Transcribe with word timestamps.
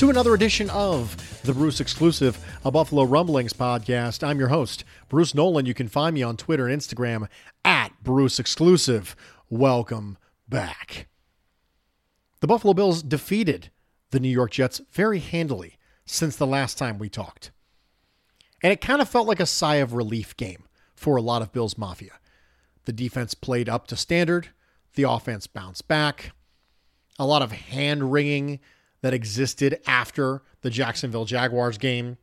to 0.00 0.08
another 0.08 0.32
edition 0.32 0.70
of 0.70 1.42
the 1.42 1.52
Bruce 1.52 1.78
Exclusive, 1.78 2.42
a 2.64 2.70
Buffalo 2.70 3.02
Rumblings 3.02 3.52
podcast. 3.52 4.26
I'm 4.26 4.38
your 4.38 4.48
host, 4.48 4.82
Bruce 5.10 5.34
Nolan. 5.34 5.66
You 5.66 5.74
can 5.74 5.88
find 5.88 6.14
me 6.14 6.22
on 6.22 6.38
Twitter 6.38 6.66
and 6.66 6.80
Instagram 6.80 7.28
at 7.66 7.92
Bruce 8.02 8.38
Exclusive. 8.38 9.14
Welcome 9.50 10.16
back. 10.48 11.06
The 12.40 12.46
Buffalo 12.46 12.72
Bills 12.72 13.02
defeated 13.02 13.70
the 14.10 14.20
New 14.20 14.30
York 14.30 14.52
Jets 14.52 14.80
very 14.90 15.18
handily 15.18 15.76
since 16.06 16.34
the 16.34 16.46
last 16.46 16.78
time 16.78 16.98
we 16.98 17.10
talked. 17.10 17.50
And 18.62 18.72
it 18.72 18.80
kind 18.80 19.02
of 19.02 19.08
felt 19.10 19.28
like 19.28 19.40
a 19.40 19.44
sigh 19.44 19.76
of 19.76 19.92
relief 19.92 20.34
game 20.34 20.64
for 20.94 21.16
a 21.16 21.22
lot 21.22 21.42
of 21.42 21.52
Bills 21.52 21.76
Mafia. 21.76 22.12
The 22.86 22.94
defense 22.94 23.34
played 23.34 23.68
up 23.68 23.86
to 23.88 23.96
standard. 23.96 24.48
The 24.94 25.02
offense 25.02 25.46
bounced 25.46 25.88
back. 25.88 26.32
A 27.18 27.26
lot 27.26 27.42
of 27.42 27.52
hand 27.52 28.10
wringing 28.10 28.60
that 29.02 29.14
existed 29.14 29.80
after 29.86 30.42
the 30.62 30.70
Jacksonville 30.70 31.24
Jaguars 31.24 31.78
game 31.78 32.18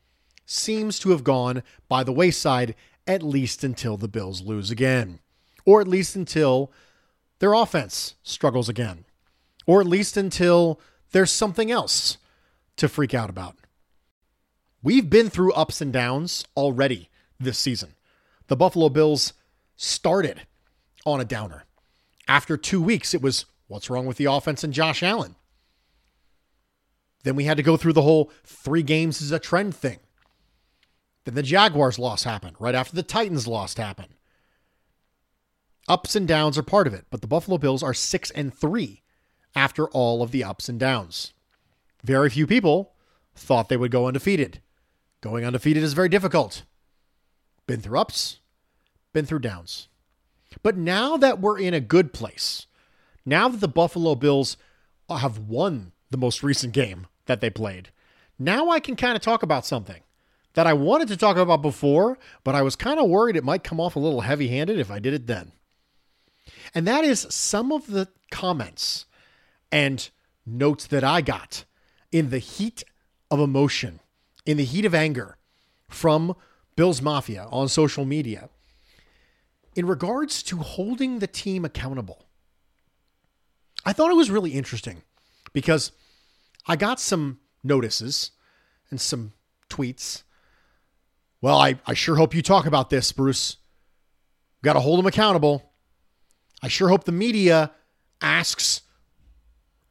seems 0.46 1.00
to 1.00 1.12
have 1.12 1.24
gone 1.24 1.64
by 1.90 2.04
the 2.04 2.14
wayside, 2.14 2.76
at 3.06 3.24
least 3.24 3.64
until 3.64 3.98
the 3.98 4.08
Bills 4.08 4.42
lose 4.42 4.72
again, 4.72 5.20
or 5.66 5.82
at 5.82 5.88
least 5.88 6.16
until 6.16 6.72
their 7.40 7.54
offense 7.54 8.16
struggles 8.24 8.70
again, 8.70 9.06
or 9.66 9.82
at 9.82 9.88
least 9.88 10.18
until 10.18 10.80
there's 11.12 11.32
something 11.32 11.72
else 11.72 12.18
to 12.78 12.88
freak 12.88 13.14
out 13.14 13.30
about. 13.30 13.56
We've 14.84 15.10
been 15.10 15.30
through 15.30 15.54
ups 15.54 15.82
and 15.82 15.92
downs 15.92 16.46
already 16.56 17.10
this 17.40 17.58
season. 17.58 17.96
The 18.48 18.56
Buffalo 18.56 18.90
Bills 18.90 19.34
started 19.76 20.42
on 21.06 21.20
a 21.20 21.26
downer. 21.26 21.66
After 22.28 22.58
two 22.58 22.82
weeks, 22.82 23.14
it 23.14 23.22
was 23.22 23.46
what's 23.68 23.90
wrong 23.90 24.06
with 24.06 24.18
the 24.18 24.26
offense 24.26 24.64
and 24.64 24.74
Josh 24.74 25.02
Allen? 25.04 25.36
Then 27.28 27.36
we 27.36 27.44
had 27.44 27.58
to 27.58 27.64
go 27.64 27.76
through 27.76 27.92
the 27.92 28.04
whole 28.04 28.32
three 28.46 28.84
games 28.84 29.22
is 29.22 29.34
a 29.34 29.38
trend 29.38 29.76
thing. 29.76 30.00
Then 31.26 31.36
the 31.36 31.44
Jaguars 31.44 32.00
loss 32.00 32.24
happened 32.24 32.56
right 32.58 32.74
after 32.74 32.96
the 32.96 33.04
Titans 33.04 33.46
loss 33.46 33.76
happened. 33.76 34.14
Ups 35.90 36.16
and 36.16 36.26
downs 36.26 36.58
are 36.58 36.64
part 36.64 36.88
of 36.88 36.94
it, 36.94 37.04
but 37.10 37.20
the 37.20 37.28
Buffalo 37.28 37.58
Bills 37.58 37.84
are 37.84 37.94
six 37.94 38.32
and 38.32 38.54
three 38.54 39.02
after 39.54 39.90
all 39.90 40.24
of 40.24 40.32
the 40.32 40.42
ups 40.42 40.70
and 40.70 40.80
downs. 40.80 41.34
Very 42.02 42.30
few 42.30 42.48
people 42.48 42.94
thought 43.36 43.68
they 43.68 43.76
would 43.76 43.92
go 43.92 44.08
undefeated. 44.08 44.62
Going 45.20 45.44
undefeated 45.44 45.84
is 45.84 45.92
very 45.92 46.08
difficult. 46.08 46.64
Been 47.68 47.82
through 47.82 48.00
ups, 48.00 48.40
been 49.12 49.26
through 49.26 49.40
downs. 49.40 49.90
But 50.64 50.78
now 50.78 51.18
that 51.18 51.42
we're 51.42 51.60
in 51.60 51.74
a 51.74 51.82
good 51.82 52.14
place, 52.14 52.68
now 53.26 53.50
that 53.50 53.60
the 53.60 53.68
Buffalo 53.68 54.16
Bills 54.16 54.56
have 55.10 55.38
won 55.38 55.92
the 56.10 56.18
most 56.18 56.42
recent 56.42 56.72
game 56.72 57.08
that 57.28 57.42
they 57.42 57.50
played, 57.50 57.90
now 58.40 58.70
I 58.70 58.80
can 58.80 58.96
kind 58.96 59.16
of 59.16 59.22
talk 59.22 59.44
about 59.44 59.66
something 59.66 60.02
that 60.54 60.68
I 60.68 60.74
wanted 60.74 61.08
to 61.10 61.18
talk 61.18 61.38
about 61.38 61.62
before, 61.62 62.18
but 62.44 62.56
I 62.56 62.62
was 62.64 62.76
kind 62.76 63.00
of 63.00 63.08
worried 63.08 63.36
it 63.36 63.44
might 63.44 63.64
come 63.64 63.80
off 63.80 63.96
a 63.96 64.00
little 64.00 64.22
heavy 64.22 64.48
handed 64.48 64.80
if 64.80 64.90
I 64.90 65.00
did 65.00 65.14
it 65.14 65.28
then. 65.28 65.52
And 66.74 66.88
that 66.88 67.04
is 67.04 67.28
some 67.30 67.72
of 67.72 67.88
the 67.88 68.08
comments 68.32 69.06
and 69.72 70.10
notes 70.46 70.88
that 70.88 71.04
I 71.04 71.22
got 71.22 71.66
in 72.12 72.30
the 72.30 72.40
heat 72.40 72.84
of 73.30 73.40
emotion, 73.40 74.00
in 74.46 74.58
the 74.58 74.64
heat 74.64 74.86
of 74.86 74.96
anger 74.96 75.38
from 75.90 76.36
Bills 76.76 77.02
Mafia 77.02 77.48
on 77.52 77.68
social 77.68 78.06
media 78.06 78.50
in 79.76 79.86
regards 79.86 80.42
to 80.44 80.58
holding 80.58 81.20
the 81.20 81.28
team 81.28 81.64
accountable. 81.64 82.26
I 83.86 83.94
thought 83.94 84.10
it 84.10 84.16
was 84.16 84.32
really 84.32 84.52
interesting 84.52 85.04
because 85.54 85.92
I 86.68 86.76
got 86.76 87.00
some 87.00 87.40
notices 87.64 88.32
and 88.90 89.00
some 89.00 89.34
tweets. 89.70 90.24
Well, 91.42 91.58
I, 91.58 91.80
I 91.86 91.94
sure 91.94 92.16
hope 92.16 92.36
you 92.36 92.42
talk 92.42 92.66
about 92.66 92.90
this, 92.90 93.12
Bruce. 93.12 93.58
Got 94.64 94.74
to 94.74 94.80
hold 94.80 95.00
them 95.00 95.06
accountable. 95.06 95.72
I 96.62 96.68
sure 96.68 96.90
hope 96.90 97.04
the 97.04 97.12
media 97.12 97.72
asks 98.22 98.82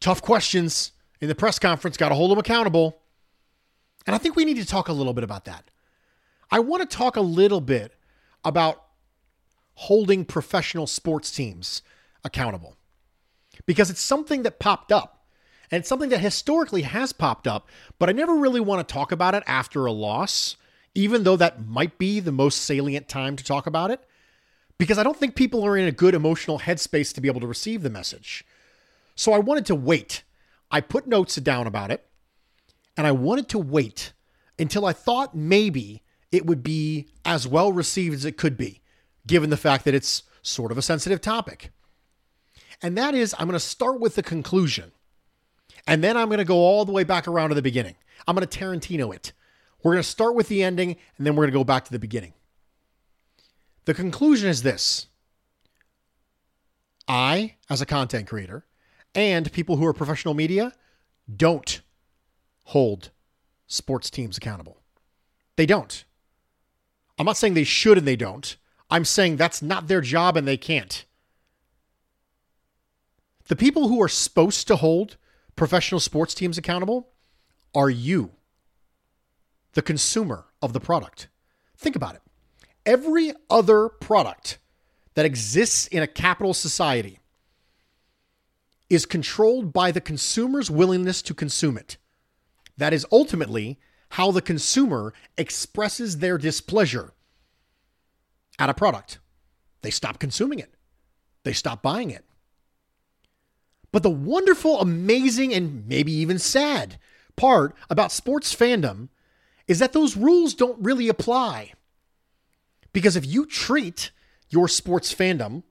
tough 0.00 0.20
questions 0.20 0.92
in 1.20 1.28
the 1.28 1.34
press 1.34 1.58
conference. 1.58 1.96
Got 1.96 2.10
to 2.10 2.14
hold 2.14 2.30
them 2.30 2.38
accountable. 2.38 2.98
And 4.06 4.14
I 4.14 4.18
think 4.18 4.36
we 4.36 4.44
need 4.44 4.56
to 4.56 4.66
talk 4.66 4.88
a 4.88 4.92
little 4.92 5.14
bit 5.14 5.24
about 5.24 5.44
that. 5.46 5.70
I 6.50 6.60
want 6.60 6.88
to 6.88 6.96
talk 6.96 7.16
a 7.16 7.20
little 7.20 7.60
bit 7.60 7.94
about 8.44 8.82
holding 9.74 10.24
professional 10.24 10.86
sports 10.86 11.30
teams 11.30 11.82
accountable 12.24 12.76
because 13.66 13.90
it's 13.90 14.00
something 14.00 14.42
that 14.42 14.58
popped 14.58 14.92
up 14.92 15.15
and 15.70 15.80
it's 15.80 15.88
something 15.88 16.10
that 16.10 16.20
historically 16.20 16.82
has 16.82 17.12
popped 17.12 17.46
up, 17.46 17.68
but 17.98 18.08
I 18.08 18.12
never 18.12 18.34
really 18.34 18.60
want 18.60 18.86
to 18.86 18.92
talk 18.92 19.12
about 19.12 19.34
it 19.34 19.42
after 19.46 19.86
a 19.86 19.92
loss, 19.92 20.56
even 20.94 21.24
though 21.24 21.36
that 21.36 21.66
might 21.66 21.98
be 21.98 22.20
the 22.20 22.32
most 22.32 22.62
salient 22.62 23.08
time 23.08 23.36
to 23.36 23.44
talk 23.44 23.66
about 23.66 23.90
it, 23.90 24.00
because 24.78 24.98
I 24.98 25.02
don't 25.02 25.16
think 25.16 25.34
people 25.34 25.64
are 25.64 25.76
in 25.76 25.88
a 25.88 25.92
good 25.92 26.14
emotional 26.14 26.60
headspace 26.60 27.14
to 27.14 27.20
be 27.20 27.28
able 27.28 27.40
to 27.40 27.46
receive 27.46 27.82
the 27.82 27.90
message. 27.90 28.44
So 29.14 29.32
I 29.32 29.38
wanted 29.38 29.66
to 29.66 29.74
wait. 29.74 30.22
I 30.70 30.80
put 30.80 31.06
notes 31.06 31.36
down 31.36 31.66
about 31.66 31.90
it, 31.90 32.06
and 32.96 33.06
I 33.06 33.12
wanted 33.12 33.48
to 33.50 33.58
wait 33.58 34.12
until 34.58 34.86
I 34.86 34.92
thought 34.92 35.34
maybe 35.34 36.02
it 36.32 36.46
would 36.46 36.62
be 36.62 37.08
as 37.24 37.46
well 37.46 37.72
received 37.72 38.14
as 38.14 38.24
it 38.24 38.36
could 38.36 38.56
be, 38.56 38.82
given 39.26 39.50
the 39.50 39.56
fact 39.56 39.84
that 39.84 39.94
it's 39.94 40.22
sort 40.42 40.70
of 40.70 40.78
a 40.78 40.82
sensitive 40.82 41.20
topic. 41.20 41.70
And 42.82 42.96
that 42.98 43.14
is, 43.14 43.34
I'm 43.38 43.46
going 43.46 43.52
to 43.52 43.60
start 43.60 44.00
with 44.00 44.16
the 44.16 44.22
conclusion. 44.22 44.92
And 45.86 46.02
then 46.02 46.16
I'm 46.16 46.28
going 46.28 46.38
to 46.38 46.44
go 46.44 46.56
all 46.56 46.84
the 46.84 46.92
way 46.92 47.04
back 47.04 47.28
around 47.28 47.50
to 47.50 47.54
the 47.54 47.62
beginning. 47.62 47.96
I'm 48.26 48.34
going 48.34 48.46
to 48.46 48.58
Tarantino 48.58 49.14
it. 49.14 49.32
We're 49.82 49.92
going 49.92 50.02
to 50.02 50.08
start 50.08 50.34
with 50.34 50.48
the 50.48 50.62
ending, 50.62 50.96
and 51.16 51.26
then 51.26 51.36
we're 51.36 51.44
going 51.44 51.52
to 51.52 51.58
go 51.58 51.64
back 51.64 51.84
to 51.84 51.92
the 51.92 51.98
beginning. 51.98 52.32
The 53.84 53.94
conclusion 53.94 54.48
is 54.48 54.62
this 54.62 55.06
I, 57.06 57.54
as 57.70 57.80
a 57.80 57.86
content 57.86 58.28
creator, 58.28 58.64
and 59.14 59.50
people 59.52 59.76
who 59.76 59.86
are 59.86 59.92
professional 59.92 60.34
media, 60.34 60.72
don't 61.34 61.80
hold 62.64 63.10
sports 63.66 64.10
teams 64.10 64.36
accountable. 64.36 64.78
They 65.56 65.66
don't. 65.66 66.04
I'm 67.18 67.26
not 67.26 67.36
saying 67.36 67.54
they 67.54 67.64
should 67.64 67.96
and 67.96 68.06
they 68.06 68.16
don't. 68.16 68.56
I'm 68.90 69.04
saying 69.04 69.36
that's 69.36 69.62
not 69.62 69.88
their 69.88 70.00
job 70.00 70.36
and 70.36 70.46
they 70.46 70.56
can't. 70.56 71.04
The 73.48 73.56
people 73.56 73.88
who 73.88 74.02
are 74.02 74.08
supposed 74.08 74.66
to 74.68 74.76
hold 74.76 75.16
professional 75.56 76.00
sports 76.00 76.34
teams 76.34 76.58
accountable 76.58 77.08
are 77.74 77.90
you, 77.90 78.30
the 79.72 79.82
consumer 79.82 80.46
of 80.62 80.72
the 80.72 80.80
product. 80.80 81.28
Think 81.76 81.96
about 81.96 82.14
it. 82.14 82.22
Every 82.84 83.32
other 83.50 83.88
product 83.88 84.58
that 85.14 85.26
exists 85.26 85.86
in 85.88 86.02
a 86.02 86.06
capital 86.06 86.54
society 86.54 87.18
is 88.88 89.04
controlled 89.04 89.72
by 89.72 89.90
the 89.90 90.00
consumer's 90.00 90.70
willingness 90.70 91.20
to 91.22 91.34
consume 91.34 91.76
it. 91.76 91.96
That 92.76 92.92
is 92.92 93.06
ultimately 93.10 93.78
how 94.10 94.30
the 94.30 94.42
consumer 94.42 95.12
expresses 95.36 96.18
their 96.18 96.38
displeasure 96.38 97.12
at 98.58 98.70
a 98.70 98.74
product. 98.74 99.18
They 99.82 99.90
stop 99.90 100.18
consuming 100.18 100.60
it, 100.60 100.74
they 101.44 101.52
stop 101.52 101.82
buying 101.82 102.10
it. 102.10 102.24
But 103.96 104.02
the 104.02 104.10
wonderful, 104.10 104.82
amazing, 104.82 105.54
and 105.54 105.88
maybe 105.88 106.12
even 106.12 106.38
sad 106.38 106.98
part 107.34 107.74
about 107.88 108.12
sports 108.12 108.54
fandom 108.54 109.08
is 109.68 109.78
that 109.78 109.94
those 109.94 110.18
rules 110.18 110.52
don't 110.52 110.78
really 110.84 111.08
apply. 111.08 111.72
Because 112.92 113.16
if 113.16 113.24
you 113.24 113.46
treat 113.46 114.10
your 114.50 114.68
sports 114.68 115.14
fandom 115.14 115.62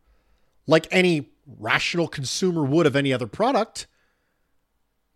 like 0.66 0.88
any 0.90 1.34
rational 1.46 2.08
consumer 2.08 2.64
would 2.64 2.88
of 2.88 2.96
any 2.96 3.14
other 3.14 3.28
product, 3.28 3.86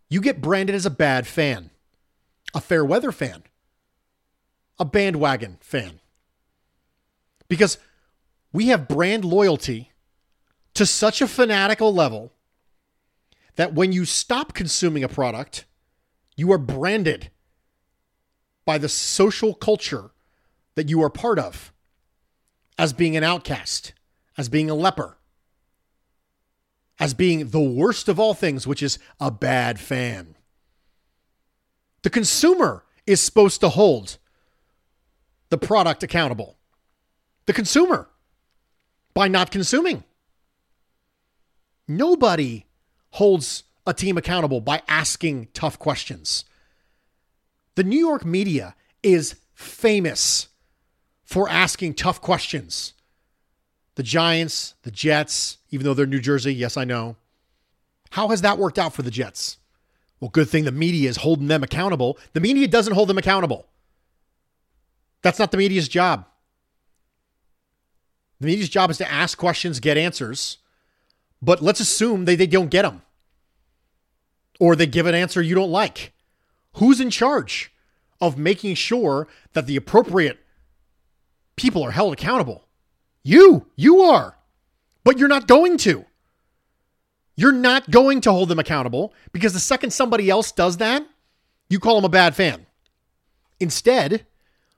you 0.08 0.20
get 0.20 0.40
branded 0.40 0.76
as 0.76 0.86
a 0.86 0.88
bad 0.88 1.26
fan, 1.26 1.70
a 2.54 2.60
fair 2.60 2.84
weather 2.84 3.10
fan, 3.10 3.42
a 4.78 4.84
bandwagon 4.84 5.58
fan. 5.60 5.98
Because 7.48 7.76
we 8.52 8.68
have 8.68 8.86
brand 8.86 9.24
loyalty 9.24 9.90
to 10.74 10.86
such 10.86 11.20
a 11.20 11.26
fanatical 11.26 11.92
level 11.92 12.34
that 13.56 13.74
when 13.74 13.92
you 13.92 14.04
stop 14.04 14.54
consuming 14.54 15.04
a 15.04 15.08
product, 15.08 15.64
you 16.36 16.52
are 16.52 16.58
branded 16.58 17.30
by 18.64 18.78
the 18.78 18.88
social 18.88 19.54
culture 19.54 20.10
that 20.74 20.88
you 20.88 21.02
are 21.02 21.10
part 21.10 21.38
of 21.38 21.72
as 22.78 22.92
being 22.92 23.16
an 23.16 23.24
outcast, 23.24 23.92
as 24.38 24.48
being 24.48 24.70
a 24.70 24.74
leper, 24.74 25.18
as 26.98 27.14
being 27.14 27.50
the 27.50 27.60
worst 27.60 28.08
of 28.08 28.20
all 28.20 28.34
things, 28.34 28.66
which 28.66 28.82
is 28.82 28.98
a 29.18 29.30
bad 29.30 29.78
fan. 29.80 30.36
The 32.02 32.10
consumer 32.10 32.84
is 33.06 33.20
supposed 33.20 33.60
to 33.60 33.68
hold 33.68 34.18
the 35.50 35.58
product 35.58 36.02
accountable. 36.02 36.56
The 37.46 37.52
consumer 37.52 38.08
by 39.12 39.28
not 39.28 39.50
consuming. 39.50 40.04
Nobody 41.88 42.66
holds 43.12 43.64
a 43.86 43.94
team 43.94 44.16
accountable 44.16 44.60
by 44.60 44.82
asking 44.88 45.48
tough 45.52 45.78
questions. 45.78 46.44
The 47.74 47.84
New 47.84 47.98
York 47.98 48.24
media 48.24 48.74
is 49.02 49.36
famous 49.54 50.48
for 51.24 51.48
asking 51.48 51.94
tough 51.94 52.20
questions. 52.20 52.92
The 53.94 54.02
Giants, 54.02 54.74
the 54.82 54.90
Jets, 54.90 55.58
even 55.70 55.84
though 55.84 55.94
they're 55.94 56.06
New 56.06 56.20
Jersey, 56.20 56.54
yes, 56.54 56.76
I 56.76 56.84
know. 56.84 57.16
How 58.10 58.28
has 58.28 58.42
that 58.42 58.58
worked 58.58 58.78
out 58.78 58.94
for 58.94 59.02
the 59.02 59.10
Jets? 59.10 59.58
Well, 60.20 60.30
good 60.30 60.48
thing 60.48 60.64
the 60.64 60.72
media 60.72 61.08
is 61.08 61.18
holding 61.18 61.48
them 61.48 61.62
accountable. 61.62 62.18
The 62.32 62.40
media 62.40 62.68
doesn't 62.68 62.92
hold 62.92 63.08
them 63.08 63.18
accountable. 63.18 63.66
That's 65.22 65.38
not 65.38 65.50
the 65.50 65.56
media's 65.56 65.88
job. 65.88 66.26
The 68.40 68.46
media's 68.46 68.68
job 68.68 68.90
is 68.90 68.98
to 68.98 69.10
ask 69.10 69.36
questions, 69.36 69.80
get 69.80 69.96
answers, 69.96 70.58
but 71.42 71.62
let's 71.62 71.80
assume 71.80 72.24
they, 72.24 72.36
they 72.36 72.46
don't 72.46 72.70
get 72.70 72.82
them 72.82 73.02
or 74.58 74.76
they 74.76 74.86
give 74.86 75.06
an 75.06 75.14
answer 75.14 75.40
you 75.40 75.54
don't 75.54 75.70
like. 75.70 76.12
Who's 76.74 77.00
in 77.00 77.10
charge 77.10 77.72
of 78.20 78.38
making 78.38 78.74
sure 78.74 79.26
that 79.54 79.66
the 79.66 79.76
appropriate 79.76 80.38
people 81.56 81.82
are 81.82 81.90
held 81.90 82.12
accountable? 82.12 82.66
You, 83.22 83.66
you 83.74 84.02
are, 84.02 84.36
but 85.02 85.18
you're 85.18 85.28
not 85.28 85.48
going 85.48 85.78
to. 85.78 86.04
You're 87.36 87.52
not 87.52 87.90
going 87.90 88.20
to 88.22 88.32
hold 88.32 88.50
them 88.50 88.58
accountable 88.58 89.14
because 89.32 89.54
the 89.54 89.60
second 89.60 89.92
somebody 89.92 90.28
else 90.28 90.52
does 90.52 90.76
that, 90.76 91.06
you 91.70 91.80
call 91.80 91.96
them 91.96 92.04
a 92.04 92.10
bad 92.10 92.36
fan. 92.36 92.66
Instead, 93.58 94.26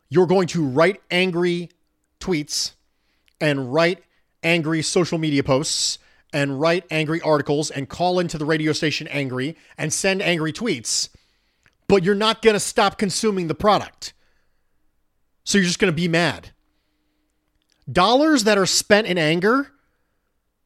you're 0.08 0.26
going 0.26 0.46
to 0.48 0.64
write 0.64 1.02
angry 1.10 1.70
tweets 2.20 2.72
and 3.40 3.72
write 3.72 4.02
angry 4.44 4.82
social 4.82 5.18
media 5.18 5.42
posts 5.42 5.98
and 6.32 6.60
write 6.60 6.84
angry 6.90 7.20
articles 7.20 7.70
and 7.70 7.88
call 7.88 8.18
into 8.18 8.38
the 8.38 8.44
radio 8.44 8.72
station 8.72 9.06
angry 9.08 9.56
and 9.76 9.92
send 9.92 10.22
angry 10.22 10.52
tweets, 10.52 11.08
but 11.88 12.02
you're 12.02 12.14
not 12.14 12.42
going 12.42 12.54
to 12.54 12.60
stop 12.60 12.98
consuming 12.98 13.48
the 13.48 13.54
product. 13.54 14.12
So 15.44 15.58
you're 15.58 15.66
just 15.66 15.78
going 15.78 15.92
to 15.92 15.96
be 15.96 16.08
mad. 16.08 16.50
Dollars 17.90 18.44
that 18.44 18.58
are 18.58 18.66
spent 18.66 19.06
in 19.06 19.18
anger 19.18 19.72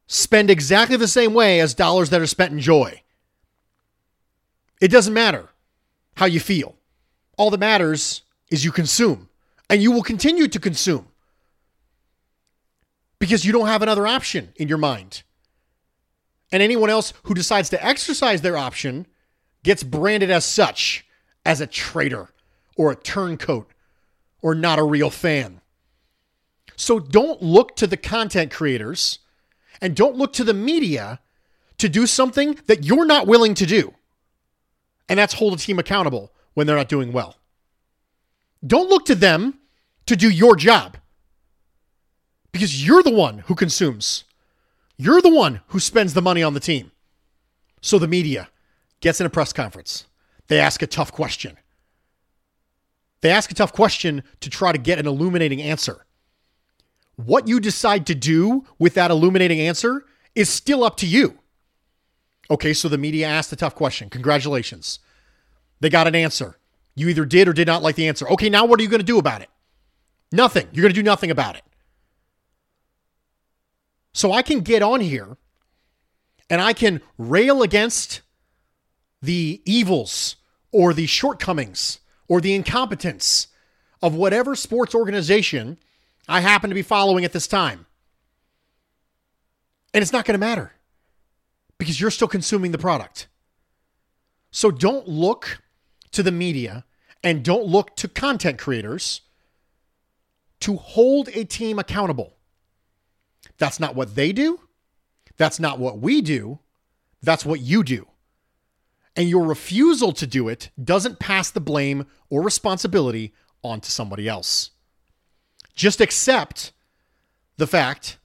spend 0.07 0.49
exactly 0.49 0.95
the 0.95 1.07
same 1.07 1.33
way 1.33 1.59
as 1.59 1.73
dollars 1.73 2.09
that 2.11 2.21
are 2.21 2.27
spent 2.27 2.53
in 2.53 2.59
joy. 2.59 3.01
It 4.79 4.89
doesn't 4.89 5.13
matter 5.13 5.49
how 6.15 6.25
you 6.27 6.39
feel. 6.39 6.75
All 7.37 7.49
that 7.49 7.59
matters 7.59 8.21
is 8.49 8.63
you 8.63 8.71
consume, 8.71 9.29
and 9.69 9.81
you 9.81 9.91
will 9.91 10.03
continue 10.03 10.47
to 10.47 10.59
consume 10.59 11.07
because 13.19 13.45
you 13.45 13.51
don't 13.51 13.67
have 13.67 13.81
another 13.81 14.07
option 14.07 14.53
in 14.55 14.67
your 14.67 14.77
mind. 14.77 15.23
And 16.51 16.63
anyone 16.63 16.89
else 16.89 17.13
who 17.23 17.33
decides 17.33 17.69
to 17.69 17.85
exercise 17.85 18.41
their 18.41 18.57
option 18.57 19.05
gets 19.63 19.83
branded 19.83 20.31
as 20.31 20.45
such, 20.45 21.05
as 21.45 21.59
a 21.59 21.67
traitor 21.67 22.29
or 22.75 22.91
a 22.91 22.95
turncoat 22.95 23.69
or 24.41 24.55
not 24.55 24.79
a 24.79 24.83
real 24.83 25.09
fan. 25.09 25.61
So 26.75 26.99
don't 26.99 27.41
look 27.41 27.75
to 27.77 27.87
the 27.87 27.97
content 27.97 28.51
creators 28.51 29.19
and 29.81 29.95
don't 29.95 30.15
look 30.15 30.31
to 30.33 30.43
the 30.43 30.53
media 30.53 31.19
to 31.79 31.89
do 31.89 32.05
something 32.05 32.57
that 32.67 32.85
you're 32.85 33.05
not 33.05 33.27
willing 33.27 33.53
to 33.55 33.65
do. 33.65 33.93
And 35.09 35.17
that's 35.19 35.33
hold 35.33 35.53
a 35.53 35.57
team 35.57 35.79
accountable 35.79 36.31
when 36.53 36.67
they're 36.67 36.75
not 36.75 36.89
doing 36.89 37.11
well. 37.11 37.37
Don't 38.65 38.89
look 38.89 39.05
to 39.05 39.15
them 39.15 39.59
to 40.05 40.15
do 40.15 40.29
your 40.29 40.55
job 40.55 40.97
because 42.51 42.85
you're 42.85 43.03
the 43.03 43.11
one 43.11 43.39
who 43.39 43.55
consumes. 43.55 44.23
You're 44.97 45.21
the 45.21 45.33
one 45.33 45.61
who 45.67 45.79
spends 45.79 46.13
the 46.13 46.21
money 46.21 46.41
on 46.43 46.53
the 46.53 46.59
team. 46.59 46.91
So 47.81 47.99
the 47.99 48.07
media 48.07 48.49
gets 48.99 49.19
in 49.21 49.27
a 49.27 49.29
press 49.29 49.53
conference. 49.53 50.05
They 50.47 50.59
ask 50.59 50.81
a 50.81 50.87
tough 50.87 51.11
question. 51.11 51.57
They 53.21 53.29
ask 53.29 53.51
a 53.51 53.55
tough 53.55 53.73
question 53.73 54.23
to 54.41 54.49
try 54.49 54.71
to 54.71 54.77
get 54.77 54.99
an 54.99 55.07
illuminating 55.07 55.61
answer. 55.61 56.05
What 57.15 57.47
you 57.47 57.59
decide 57.59 58.05
to 58.07 58.15
do 58.15 58.65
with 58.77 58.93
that 58.93 59.11
illuminating 59.11 59.59
answer 59.59 60.05
is 60.35 60.49
still 60.49 60.83
up 60.83 60.97
to 60.97 61.07
you. 61.07 61.39
Okay, 62.49 62.73
so 62.73 62.87
the 62.87 62.97
media 62.97 63.27
asked 63.27 63.51
a 63.51 63.55
tough 63.55 63.75
question. 63.75 64.09
Congratulations. 64.09 64.99
They 65.79 65.89
got 65.89 66.07
an 66.07 66.15
answer. 66.15 66.57
You 66.95 67.09
either 67.09 67.25
did 67.25 67.47
or 67.47 67.53
did 67.53 67.67
not 67.67 67.83
like 67.83 67.95
the 67.95 68.07
answer. 68.07 68.27
Okay, 68.29 68.49
now 68.49 68.65
what 68.65 68.79
are 68.79 68.83
you 68.83 68.89
going 68.89 68.99
to 68.99 69.05
do 69.05 69.19
about 69.19 69.41
it? 69.41 69.49
Nothing. 70.31 70.67
You're 70.71 70.83
going 70.83 70.93
to 70.93 70.99
do 70.99 71.03
nothing 71.03 71.31
about 71.31 71.55
it. 71.55 71.63
So 74.17 74.31
I 74.31 74.41
can 74.41 74.61
get 74.61 74.81
on 74.81 74.99
here 74.99 75.37
and 76.49 76.59
I 76.59 76.73
can 76.73 77.01
rail 77.19 77.61
against 77.61 78.21
the 79.21 79.61
evils 79.63 80.37
or 80.71 80.91
the 80.91 81.05
shortcomings 81.05 81.99
or 82.27 82.41
the 82.41 82.55
incompetence 82.55 83.49
of 84.01 84.15
whatever 84.15 84.55
sports 84.55 84.95
organization 84.95 85.77
I 86.27 86.39
happen 86.39 86.71
to 86.71 86.73
be 86.73 86.81
following 86.81 87.25
at 87.25 87.31
this 87.31 87.45
time. 87.45 87.85
And 89.93 90.01
it's 90.01 90.11
not 90.11 90.25
going 90.25 90.33
to 90.33 90.43
matter 90.43 90.71
because 91.77 92.01
you're 92.01 92.09
still 92.09 92.27
consuming 92.27 92.71
the 92.71 92.79
product. 92.79 93.27
So 94.49 94.71
don't 94.71 95.07
look 95.07 95.61
to 96.13 96.23
the 96.23 96.31
media 96.31 96.85
and 97.23 97.45
don't 97.45 97.65
look 97.65 97.95
to 97.97 98.07
content 98.07 98.57
creators 98.57 99.21
to 100.61 100.75
hold 100.75 101.29
a 101.35 101.45
team 101.45 101.77
accountable. 101.77 102.36
That's 103.57 103.79
not 103.79 103.95
what 103.95 104.15
they 104.15 104.31
do. 104.31 104.59
That's 105.37 105.59
not 105.59 105.79
what 105.79 105.99
we 105.99 106.21
do. 106.21 106.59
That's 107.21 107.45
what 107.45 107.59
you 107.59 107.83
do. 107.83 108.07
And 109.15 109.29
your 109.29 109.45
refusal 109.45 110.11
to 110.13 110.27
do 110.27 110.47
it 110.47 110.69
doesn't 110.81 111.19
pass 111.19 111.49
the 111.49 111.59
blame 111.59 112.05
or 112.29 112.43
responsibility 112.43 113.33
onto 113.63 113.89
somebody 113.89 114.27
else. 114.27 114.71
Just 115.73 116.01
accept 116.01 116.71
the 117.57 117.67
fact 117.67 118.17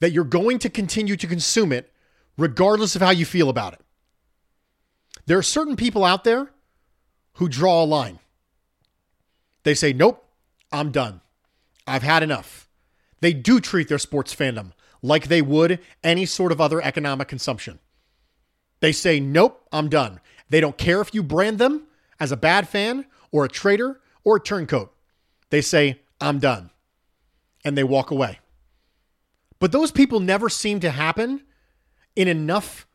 that 0.00 0.12
you're 0.12 0.24
going 0.24 0.58
to 0.60 0.70
continue 0.70 1.16
to 1.16 1.26
consume 1.26 1.72
it 1.72 1.92
regardless 2.36 2.96
of 2.96 3.02
how 3.02 3.10
you 3.10 3.24
feel 3.24 3.48
about 3.48 3.74
it. 3.74 3.80
There 5.26 5.38
are 5.38 5.42
certain 5.42 5.76
people 5.76 6.04
out 6.04 6.24
there 6.24 6.50
who 7.34 7.48
draw 7.48 7.82
a 7.82 7.84
line. 7.84 8.18
They 9.62 9.74
say, 9.74 9.92
Nope, 9.92 10.24
I'm 10.72 10.90
done. 10.90 11.20
I've 11.86 12.02
had 12.02 12.22
enough. 12.22 12.68
They 13.20 13.32
do 13.32 13.60
treat 13.60 13.88
their 13.88 13.98
sports 13.98 14.34
fandom 14.34 14.72
like 15.02 15.28
they 15.28 15.42
would 15.42 15.80
any 16.02 16.26
sort 16.26 16.52
of 16.52 16.60
other 16.60 16.82
economic 16.82 17.28
consumption. 17.28 17.78
They 18.80 18.92
say, 18.92 19.20
nope, 19.20 19.66
I'm 19.72 19.88
done. 19.88 20.20
They 20.48 20.60
don't 20.60 20.78
care 20.78 21.00
if 21.00 21.14
you 21.14 21.22
brand 21.22 21.58
them 21.58 21.86
as 22.18 22.32
a 22.32 22.36
bad 22.36 22.68
fan 22.68 23.06
or 23.30 23.44
a 23.44 23.48
traitor 23.48 24.00
or 24.24 24.36
a 24.36 24.40
turncoat. 24.40 24.92
They 25.50 25.60
say, 25.60 26.00
I'm 26.20 26.38
done. 26.38 26.70
And 27.64 27.76
they 27.76 27.84
walk 27.84 28.10
away. 28.10 28.40
But 29.58 29.72
those 29.72 29.90
people 29.90 30.20
never 30.20 30.48
seem 30.48 30.80
to 30.80 30.90
happen 30.90 31.42
in 32.16 32.26
enough 32.28 32.86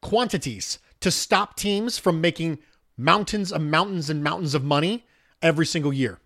quantities 0.00 0.78
to 1.00 1.10
stop 1.10 1.56
teams 1.56 1.98
from 1.98 2.20
making 2.20 2.58
mountains 2.96 3.52
and 3.52 3.70
mountains 3.70 4.08
and 4.08 4.24
mountains 4.24 4.54
of 4.54 4.64
money 4.64 5.06
every 5.42 5.66
single 5.66 5.92
year. 5.92 6.18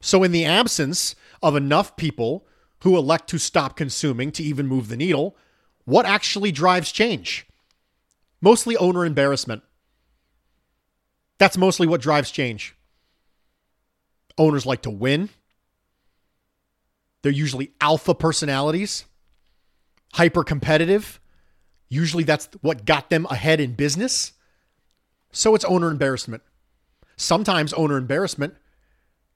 So, 0.00 0.24
in 0.24 0.32
the 0.32 0.44
absence 0.44 1.14
of 1.42 1.56
enough 1.56 1.96
people 1.96 2.46
who 2.82 2.96
elect 2.96 3.28
to 3.28 3.38
stop 3.38 3.76
consuming 3.76 4.32
to 4.32 4.42
even 4.42 4.66
move 4.66 4.88
the 4.88 4.96
needle, 4.96 5.36
what 5.84 6.06
actually 6.06 6.52
drives 6.52 6.92
change? 6.92 7.46
Mostly 8.40 8.76
owner 8.76 9.04
embarrassment. 9.04 9.62
That's 11.38 11.56
mostly 11.56 11.86
what 11.86 12.00
drives 12.00 12.30
change. 12.30 12.76
Owners 14.38 14.66
like 14.66 14.82
to 14.82 14.90
win. 14.90 15.28
They're 17.22 17.32
usually 17.32 17.72
alpha 17.80 18.14
personalities, 18.14 19.04
hyper 20.14 20.42
competitive. 20.42 21.20
Usually 21.88 22.24
that's 22.24 22.48
what 22.62 22.84
got 22.84 23.10
them 23.10 23.26
ahead 23.30 23.60
in 23.60 23.74
business. 23.74 24.32
So 25.30 25.54
it's 25.54 25.64
owner 25.64 25.90
embarrassment. 25.90 26.42
Sometimes 27.16 27.72
owner 27.74 27.96
embarrassment 27.96 28.54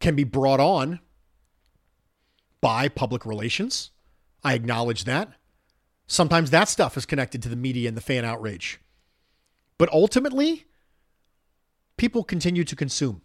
can 0.00 0.16
be 0.16 0.24
brought 0.24 0.60
on 0.60 1.00
by 2.60 2.88
public 2.88 3.24
relations. 3.26 3.90
I 4.42 4.54
acknowledge 4.54 5.04
that. 5.04 5.32
Sometimes 6.06 6.50
that 6.50 6.68
stuff 6.68 6.96
is 6.96 7.06
connected 7.06 7.42
to 7.42 7.48
the 7.48 7.56
media 7.56 7.88
and 7.88 7.96
the 7.96 8.02
fan 8.02 8.24
outrage. 8.24 8.80
But 9.78 9.92
ultimately, 9.92 10.66
people 11.96 12.24
continue 12.24 12.64
to 12.64 12.76
consume. 12.76 13.22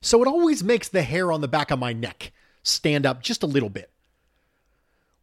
So 0.00 0.22
it 0.22 0.28
always 0.28 0.64
makes 0.64 0.88
the 0.88 1.02
hair 1.02 1.30
on 1.30 1.40
the 1.40 1.48
back 1.48 1.70
of 1.70 1.78
my 1.78 1.92
neck 1.92 2.32
stand 2.62 3.06
up 3.06 3.22
just 3.22 3.42
a 3.42 3.46
little 3.46 3.68
bit. 3.68 3.90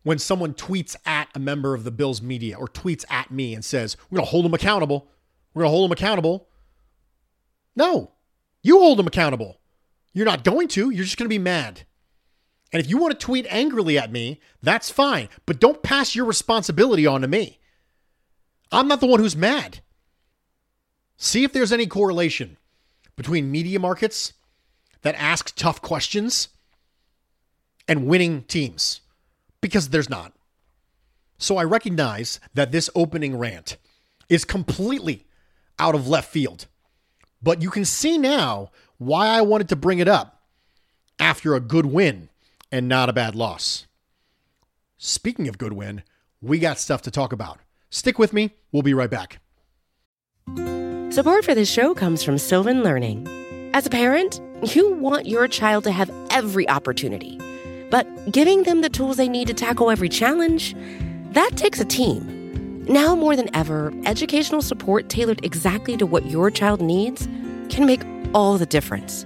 When 0.04 0.20
someone 0.20 0.54
tweets 0.54 0.96
at 1.06 1.28
a 1.36 1.40
member 1.40 1.74
of 1.74 1.84
the 1.84 1.92
Bills 1.92 2.22
media 2.22 2.58
or 2.58 2.68
tweets 2.68 3.04
at 3.10 3.32
me 3.32 3.54
and 3.54 3.64
says, 3.64 3.98
We're 4.10 4.18
going 4.18 4.26
to 4.26 4.32
hold 4.32 4.46
them 4.46 4.54
accountable. 4.54 5.10
We're 5.54 5.64
going 5.64 5.72
to 5.72 5.76
hold 5.78 5.90
them 5.90 5.94
accountable. 5.94 6.48
No, 7.76 8.12
you 8.62 8.80
hold 8.80 8.98
them 8.98 9.08
accountable. 9.08 9.60
You're 10.14 10.26
not 10.26 10.44
going 10.44 10.68
to. 10.70 10.90
You're 10.90 11.04
just 11.04 11.18
going 11.18 11.26
to 11.26 11.30
be 11.30 11.40
mad. 11.40 11.84
And 12.72 12.80
if 12.80 12.90
you 12.90 12.98
want 12.98 13.20
to 13.20 13.26
tweet 13.26 13.48
angrily 13.50 13.98
at 13.98 14.12
me, 14.12 14.40
that's 14.62 14.90
fine. 14.90 15.30
But 15.46 15.60
don't 15.60 15.82
pass 15.82 16.16
your 16.16 16.26
responsibility 16.26 17.08
on 17.08 17.22
to 17.22 17.28
me. 17.28 17.60
I'm 18.72 18.88
not 18.88 19.00
the 19.00 19.08
one 19.08 19.20
who's 19.20 19.36
mad. 19.36 19.80
See 21.18 21.44
if 21.44 21.52
there's 21.52 21.74
any 21.74 21.88
correlation 21.88 22.58
between 23.16 23.52
media 23.52 23.80
markets 23.80 24.34
that 25.02 25.16
ask 25.16 25.56
tough 25.56 25.82
questions 25.82 26.50
and 27.88 28.08
winning 28.08 28.44
teams 28.44 29.02
because 29.62 29.90
there's 29.90 30.10
not. 30.10 30.34
So 31.38 31.58
I 31.58 31.64
recognize 31.64 32.40
that 32.54 32.72
this 32.72 32.90
opening 32.96 33.38
rant 33.38 33.78
is 34.30 34.46
completely 34.46 35.26
out 35.80 35.96
of 35.96 36.08
left 36.08 36.32
field. 36.32 36.68
But 37.42 37.62
you 37.62 37.70
can 37.70 37.86
see 37.86 38.18
now 38.18 38.72
why 38.98 39.28
I 39.28 39.42
wanted 39.42 39.70
to 39.70 39.76
bring 39.76 40.00
it 40.00 40.08
up 40.08 40.44
after 41.20 41.56
a 41.56 41.60
good 41.60 41.86
win 41.86 42.29
and 42.72 42.88
not 42.88 43.10
a 43.10 43.14
bad 43.14 43.36
loss. 43.36 43.88
Speaking 44.98 45.48
of 45.48 45.58
good 45.58 45.74
win, 45.74 46.04
we 46.42 46.60
got 46.60 46.80
stuff 46.80 47.02
to 47.04 47.12
talk 47.12 47.34
about. 47.34 47.60
Stick 47.90 48.20
with 48.20 48.34
me, 48.34 48.52
we'll 48.72 48.84
be 48.84 48.94
right 48.94 49.10
back. 49.10 49.40
Support 51.12 51.46
for 51.46 51.56
this 51.56 51.70
show 51.70 51.94
comes 51.94 52.24
from 52.24 52.38
Sylvan 52.38 52.84
Learning. 52.84 53.28
As 53.74 53.86
a 53.86 53.90
parent, 53.90 54.42
you 54.76 54.94
want 54.94 55.26
your 55.26 55.48
child 55.48 55.84
to 55.86 55.92
have 55.92 56.12
every 56.30 56.68
opportunity, 56.70 57.40
but 57.90 58.08
giving 58.32 58.64
them 58.64 58.82
the 58.82 58.90
tools 58.90 59.18
they 59.18 59.30
need 59.30 59.48
to 59.48 59.54
tackle 59.54 59.90
every 59.90 60.10
challenge, 60.10 60.76
that 61.32 61.52
takes 61.56 61.80
a 61.80 61.86
team. 61.86 62.84
Now 62.86 63.16
more 63.16 63.36
than 63.36 63.56
ever, 63.56 63.94
educational 64.06 64.62
support 64.62 65.10
tailored 65.10 65.44
exactly 65.46 65.96
to 65.98 66.06
what 66.06 66.26
your 66.26 66.52
child 66.52 66.82
needs 66.82 67.28
can 67.70 67.86
make 67.86 68.02
all 68.34 68.58
the 68.58 68.66
difference. 68.66 69.26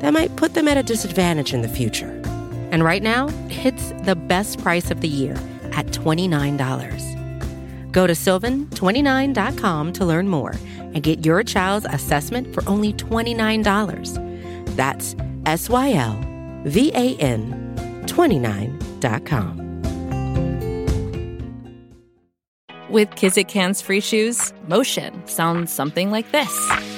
that 0.00 0.12
might 0.12 0.34
put 0.36 0.54
them 0.54 0.68
at 0.68 0.76
a 0.76 0.82
disadvantage 0.82 1.52
in 1.52 1.62
the 1.62 1.68
future. 1.68 2.10
And 2.70 2.84
right 2.84 3.02
now, 3.02 3.28
it's 3.48 3.90
the 4.02 4.14
best 4.14 4.60
price 4.60 4.90
of 4.90 5.00
the 5.00 5.08
year 5.08 5.34
at 5.72 5.86
$29. 5.86 7.92
Go 7.92 8.06
to 8.06 8.12
sylvan29.com 8.12 9.92
to 9.94 10.04
learn 10.04 10.28
more 10.28 10.54
and 10.78 11.02
get 11.02 11.24
your 11.24 11.42
child's 11.42 11.86
assessment 11.90 12.52
for 12.54 12.68
only 12.68 12.92
$29. 12.92 14.76
That's 14.76 15.16
S 15.46 15.68
Y 15.68 15.92
L 15.92 16.20
V 16.64 16.92
A 16.94 17.16
N 17.16 17.74
29.com. 18.06 19.68
With 22.90 23.10
Kizik 23.10 23.50
hands 23.50 23.82
free 23.82 24.00
shoes, 24.00 24.54
motion 24.66 25.26
sounds 25.26 25.70
something 25.70 26.10
like 26.10 26.30
this. 26.32 26.97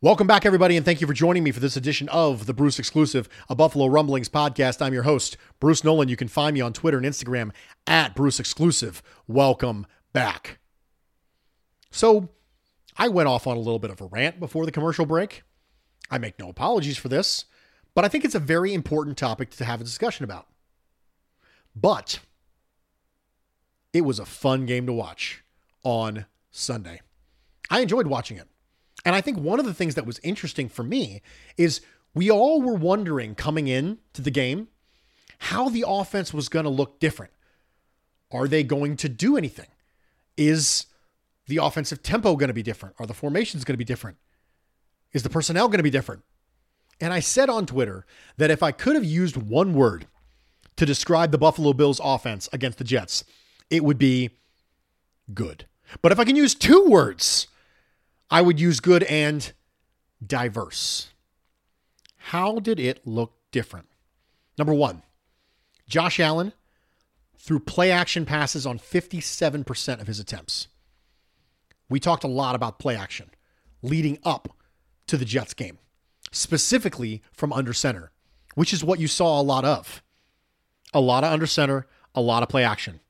Welcome 0.00 0.28
back, 0.28 0.46
everybody, 0.46 0.76
and 0.76 0.86
thank 0.86 1.00
you 1.00 1.08
for 1.08 1.12
joining 1.12 1.42
me 1.42 1.50
for 1.50 1.58
this 1.58 1.76
edition 1.76 2.08
of 2.10 2.46
the 2.46 2.54
Bruce 2.54 2.78
Exclusive, 2.78 3.28
a 3.48 3.56
Buffalo 3.56 3.86
Rumblings 3.86 4.28
podcast. 4.28 4.80
I'm 4.80 4.94
your 4.94 5.02
host, 5.02 5.36
Bruce 5.58 5.82
Nolan. 5.82 6.06
You 6.08 6.14
can 6.14 6.28
find 6.28 6.54
me 6.54 6.60
on 6.60 6.72
Twitter 6.72 6.98
and 6.98 7.04
Instagram 7.04 7.50
at 7.84 8.14
Bruce 8.14 8.38
Exclusive. 8.38 9.02
Welcome 9.26 9.88
back. 10.12 10.60
So, 11.90 12.28
I 12.96 13.08
went 13.08 13.28
off 13.28 13.48
on 13.48 13.56
a 13.56 13.60
little 13.60 13.80
bit 13.80 13.90
of 13.90 14.00
a 14.00 14.04
rant 14.04 14.38
before 14.38 14.64
the 14.64 14.70
commercial 14.70 15.04
break. 15.04 15.42
I 16.12 16.18
make 16.18 16.38
no 16.38 16.48
apologies 16.48 16.96
for 16.96 17.08
this, 17.08 17.46
but 17.96 18.04
I 18.04 18.08
think 18.08 18.24
it's 18.24 18.36
a 18.36 18.38
very 18.38 18.74
important 18.74 19.18
topic 19.18 19.50
to 19.50 19.64
have 19.64 19.80
a 19.80 19.84
discussion 19.84 20.22
about. 20.22 20.46
But 21.74 22.20
it 23.92 24.02
was 24.02 24.20
a 24.20 24.24
fun 24.24 24.64
game 24.64 24.86
to 24.86 24.92
watch 24.92 25.42
on 25.82 26.26
Sunday. 26.52 27.00
I 27.68 27.80
enjoyed 27.80 28.06
watching 28.06 28.36
it. 28.36 28.46
And 29.08 29.16
I 29.16 29.22
think 29.22 29.38
one 29.38 29.58
of 29.58 29.64
the 29.64 29.72
things 29.72 29.94
that 29.94 30.04
was 30.04 30.20
interesting 30.22 30.68
for 30.68 30.82
me 30.82 31.22
is 31.56 31.80
we 32.12 32.30
all 32.30 32.60
were 32.60 32.74
wondering 32.74 33.34
coming 33.34 33.66
in 33.66 34.00
to 34.12 34.20
the 34.20 34.30
game 34.30 34.68
how 35.38 35.70
the 35.70 35.82
offense 35.88 36.34
was 36.34 36.50
going 36.50 36.64
to 36.64 36.70
look 36.70 37.00
different. 37.00 37.32
Are 38.30 38.46
they 38.46 38.62
going 38.62 38.98
to 38.98 39.08
do 39.08 39.38
anything? 39.38 39.68
Is 40.36 40.84
the 41.46 41.56
offensive 41.56 42.02
tempo 42.02 42.36
going 42.36 42.48
to 42.48 42.54
be 42.54 42.62
different? 42.62 42.96
Are 42.98 43.06
the 43.06 43.14
formations 43.14 43.64
going 43.64 43.72
to 43.72 43.78
be 43.78 43.84
different? 43.84 44.18
Is 45.14 45.22
the 45.22 45.30
personnel 45.30 45.68
going 45.68 45.78
to 45.78 45.82
be 45.82 45.88
different? 45.88 46.22
And 47.00 47.10
I 47.10 47.20
said 47.20 47.48
on 47.48 47.64
Twitter 47.64 48.04
that 48.36 48.50
if 48.50 48.62
I 48.62 48.72
could 48.72 48.94
have 48.94 49.06
used 49.06 49.38
one 49.38 49.72
word 49.72 50.06
to 50.76 50.84
describe 50.84 51.32
the 51.32 51.38
Buffalo 51.38 51.72
Bills 51.72 51.98
offense 52.04 52.46
against 52.52 52.76
the 52.76 52.84
Jets, 52.84 53.24
it 53.70 53.82
would 53.82 53.96
be 53.96 54.36
good. 55.32 55.64
But 56.02 56.12
if 56.12 56.18
I 56.18 56.26
can 56.26 56.36
use 56.36 56.54
two 56.54 56.84
words, 56.84 57.46
I 58.30 58.42
would 58.42 58.60
use 58.60 58.80
good 58.80 59.02
and 59.04 59.52
diverse. 60.24 61.08
How 62.16 62.58
did 62.58 62.78
it 62.78 63.06
look 63.06 63.32
different? 63.52 63.88
Number 64.58 64.74
one, 64.74 65.02
Josh 65.88 66.20
Allen 66.20 66.52
threw 67.38 67.58
play 67.58 67.90
action 67.90 68.26
passes 68.26 68.66
on 68.66 68.78
57% 68.78 70.00
of 70.00 70.06
his 70.06 70.20
attempts. 70.20 70.68
We 71.88 72.00
talked 72.00 72.24
a 72.24 72.28
lot 72.28 72.54
about 72.54 72.78
play 72.78 72.94
action 72.94 73.30
leading 73.80 74.18
up 74.24 74.54
to 75.06 75.16
the 75.16 75.24
Jets 75.24 75.54
game, 75.54 75.78
specifically 76.30 77.22
from 77.32 77.52
under 77.52 77.72
center, 77.72 78.10
which 78.54 78.72
is 78.72 78.84
what 78.84 79.00
you 79.00 79.08
saw 79.08 79.40
a 79.40 79.42
lot 79.42 79.64
of. 79.64 80.02
A 80.92 81.00
lot 81.00 81.24
of 81.24 81.32
under 81.32 81.46
center, 81.46 81.86
a 82.14 82.20
lot 82.20 82.42
of 82.42 82.48
play 82.48 82.64
action, 82.64 83.00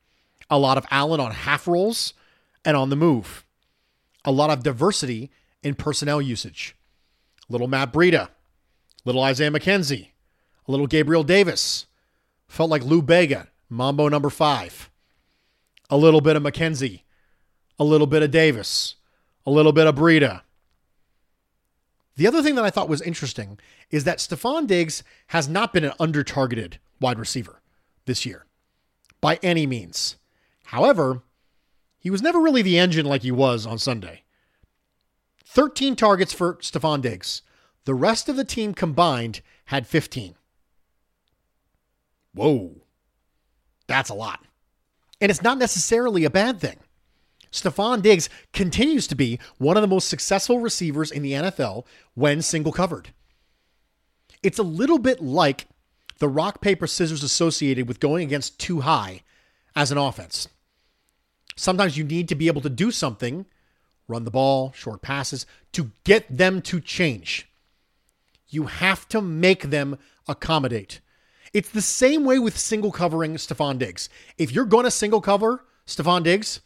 a 0.50 0.58
lot 0.58 0.78
of 0.78 0.86
Allen 0.90 1.20
on 1.20 1.32
half 1.32 1.66
rolls, 1.66 2.14
and 2.64 2.76
on 2.76 2.90
the 2.90 2.96
move. 2.96 3.44
A 4.28 4.30
lot 4.30 4.50
of 4.50 4.62
diversity 4.62 5.30
in 5.62 5.74
personnel 5.74 6.20
usage. 6.20 6.76
Little 7.48 7.66
Matt 7.66 7.94
Breida, 7.94 8.28
little 9.06 9.22
Isaiah 9.22 9.50
McKenzie, 9.50 10.08
a 10.66 10.70
little 10.70 10.86
Gabriel 10.86 11.22
Davis. 11.22 11.86
Felt 12.46 12.68
like 12.68 12.84
Lou 12.84 13.00
Bega, 13.00 13.48
Mambo 13.70 14.06
number 14.06 14.28
five. 14.28 14.90
A 15.88 15.96
little 15.96 16.20
bit 16.20 16.36
of 16.36 16.42
McKenzie, 16.42 17.04
a 17.78 17.84
little 17.84 18.06
bit 18.06 18.22
of 18.22 18.30
Davis, 18.30 18.96
a 19.46 19.50
little 19.50 19.72
bit 19.72 19.86
of 19.86 19.94
Breida. 19.94 20.42
The 22.16 22.26
other 22.26 22.42
thing 22.42 22.54
that 22.56 22.66
I 22.66 22.70
thought 22.70 22.90
was 22.90 23.00
interesting 23.00 23.58
is 23.90 24.04
that 24.04 24.18
Stefon 24.18 24.66
Diggs 24.66 25.02
has 25.28 25.48
not 25.48 25.72
been 25.72 25.84
an 25.84 25.94
under 25.98 26.22
targeted 26.22 26.78
wide 27.00 27.18
receiver 27.18 27.62
this 28.04 28.26
year 28.26 28.44
by 29.22 29.38
any 29.42 29.66
means. 29.66 30.16
However, 30.64 31.22
he 31.98 32.10
was 32.10 32.22
never 32.22 32.40
really 32.40 32.62
the 32.62 32.78
engine 32.78 33.06
like 33.06 33.22
he 33.22 33.32
was 33.32 33.66
on 33.66 33.78
Sunday. 33.78 34.22
13 35.44 35.96
targets 35.96 36.32
for 36.32 36.54
Stefon 36.56 37.00
Diggs. 37.00 37.42
The 37.84 37.94
rest 37.94 38.28
of 38.28 38.36
the 38.36 38.44
team 38.44 38.74
combined 38.74 39.40
had 39.66 39.86
15. 39.86 40.34
Whoa. 42.34 42.82
That's 43.86 44.10
a 44.10 44.14
lot. 44.14 44.44
And 45.20 45.30
it's 45.30 45.42
not 45.42 45.58
necessarily 45.58 46.24
a 46.24 46.30
bad 46.30 46.60
thing. 46.60 46.76
Stefon 47.50 48.02
Diggs 48.02 48.28
continues 48.52 49.06
to 49.06 49.14
be 49.14 49.38
one 49.56 49.76
of 49.76 49.80
the 49.80 49.88
most 49.88 50.08
successful 50.08 50.60
receivers 50.60 51.10
in 51.10 51.22
the 51.22 51.32
NFL 51.32 51.84
when 52.14 52.42
single 52.42 52.72
covered. 52.72 53.12
It's 54.42 54.58
a 54.58 54.62
little 54.62 54.98
bit 54.98 55.22
like 55.22 55.66
the 56.18 56.28
rock, 56.28 56.60
paper, 56.60 56.86
scissors 56.86 57.22
associated 57.22 57.88
with 57.88 58.00
going 58.00 58.24
against 58.24 58.58
two 58.60 58.80
high 58.80 59.22
as 59.74 59.90
an 59.90 59.98
offense. 59.98 60.48
Sometimes 61.58 61.98
you 61.98 62.04
need 62.04 62.28
to 62.28 62.36
be 62.36 62.46
able 62.46 62.60
to 62.60 62.70
do 62.70 62.92
something, 62.92 63.44
run 64.06 64.22
the 64.22 64.30
ball, 64.30 64.72
short 64.76 65.02
passes, 65.02 65.44
to 65.72 65.90
get 66.04 66.24
them 66.34 66.62
to 66.62 66.80
change. 66.80 67.48
You 68.48 68.66
have 68.66 69.08
to 69.08 69.20
make 69.20 69.64
them 69.64 69.98
accommodate. 70.28 71.00
It's 71.52 71.70
the 71.70 71.82
same 71.82 72.24
way 72.24 72.38
with 72.38 72.56
single 72.56 72.92
covering 72.92 73.34
Stefon 73.34 73.76
Diggs. 73.76 74.08
If 74.36 74.52
you're 74.52 74.66
going 74.66 74.84
to 74.84 74.90
single 74.90 75.20
cover 75.20 75.64
Stefon 75.84 76.22
Diggs, 76.22 76.60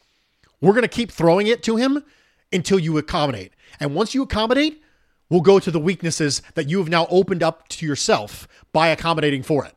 we're 0.60 0.74
going 0.74 0.82
to 0.82 0.88
keep 0.88 1.10
throwing 1.10 1.46
it 1.46 1.62
to 1.62 1.76
him 1.76 2.04
until 2.52 2.78
you 2.78 2.98
accommodate. 2.98 3.52
And 3.80 3.94
once 3.94 4.14
you 4.14 4.22
accommodate, 4.22 4.82
we'll 5.30 5.40
go 5.40 5.58
to 5.58 5.70
the 5.70 5.80
weaknesses 5.80 6.42
that 6.54 6.68
you 6.68 6.78
have 6.78 6.90
now 6.90 7.06
opened 7.08 7.42
up 7.42 7.66
to 7.68 7.86
yourself 7.86 8.46
by 8.74 8.88
accommodating 8.88 9.42
for 9.42 9.64
it. 9.64 9.74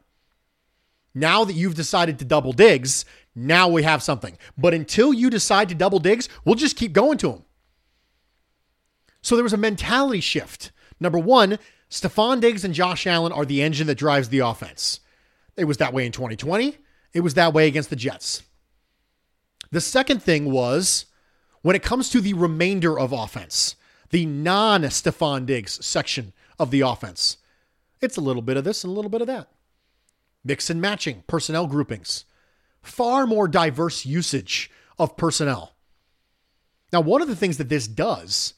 Now 1.13 1.45
that 1.45 1.53
you've 1.53 1.75
decided 1.75 2.19
to 2.19 2.25
double 2.25 2.51
Diggs, 2.51 3.05
now 3.35 3.67
we 3.67 3.83
have 3.83 4.01
something. 4.01 4.37
But 4.57 4.73
until 4.73 5.13
you 5.13 5.29
decide 5.29 5.69
to 5.69 5.75
double 5.75 5.99
Diggs, 5.99 6.29
we'll 6.45 6.55
just 6.55 6.77
keep 6.77 6.93
going 6.93 7.17
to 7.19 7.29
them. 7.29 7.43
So 9.21 9.35
there 9.35 9.43
was 9.43 9.53
a 9.53 9.57
mentality 9.57 10.21
shift. 10.21 10.71
Number 10.99 11.19
one, 11.19 11.59
Stefon 11.89 12.39
Diggs 12.39 12.63
and 12.63 12.73
Josh 12.73 13.05
Allen 13.05 13.31
are 13.31 13.45
the 13.45 13.61
engine 13.61 13.87
that 13.87 13.97
drives 13.97 14.29
the 14.29 14.39
offense. 14.39 15.01
It 15.57 15.65
was 15.65 15.77
that 15.77 15.93
way 15.93 16.05
in 16.05 16.11
2020. 16.11 16.77
It 17.13 17.21
was 17.21 17.33
that 17.33 17.53
way 17.53 17.67
against 17.67 17.89
the 17.89 17.95
Jets. 17.95 18.43
The 19.71 19.81
second 19.81 20.21
thing 20.21 20.51
was 20.51 21.05
when 21.61 21.75
it 21.75 21.83
comes 21.83 22.09
to 22.09 22.21
the 22.21 22.33
remainder 22.33 22.97
of 22.97 23.11
offense, 23.11 23.75
the 24.11 24.25
non 24.25 24.83
Stefon 24.83 25.45
Diggs 25.45 25.83
section 25.85 26.33
of 26.59 26.71
the 26.71 26.81
offense, 26.81 27.37
it's 28.01 28.17
a 28.17 28.21
little 28.21 28.41
bit 28.41 28.57
of 28.57 28.63
this 28.63 28.83
and 28.83 28.91
a 28.91 28.95
little 28.95 29.09
bit 29.09 29.21
of 29.21 29.27
that. 29.27 29.49
Mix 30.43 30.69
and 30.69 30.79
matching, 30.79 31.23
personnel 31.25 31.65
groupings, 31.65 32.25
far 32.85 33.25
more 33.25 33.47
diverse 33.47 34.05
usage 34.05 34.71
of 34.97 35.17
personnel. 35.17 35.75
Now, 36.93 37.01
one 37.01 37.21
of 37.21 37.27
the 37.27 37.35
things 37.35 37.57
that 37.57 37.69
this 37.69 37.87
does 37.87 38.53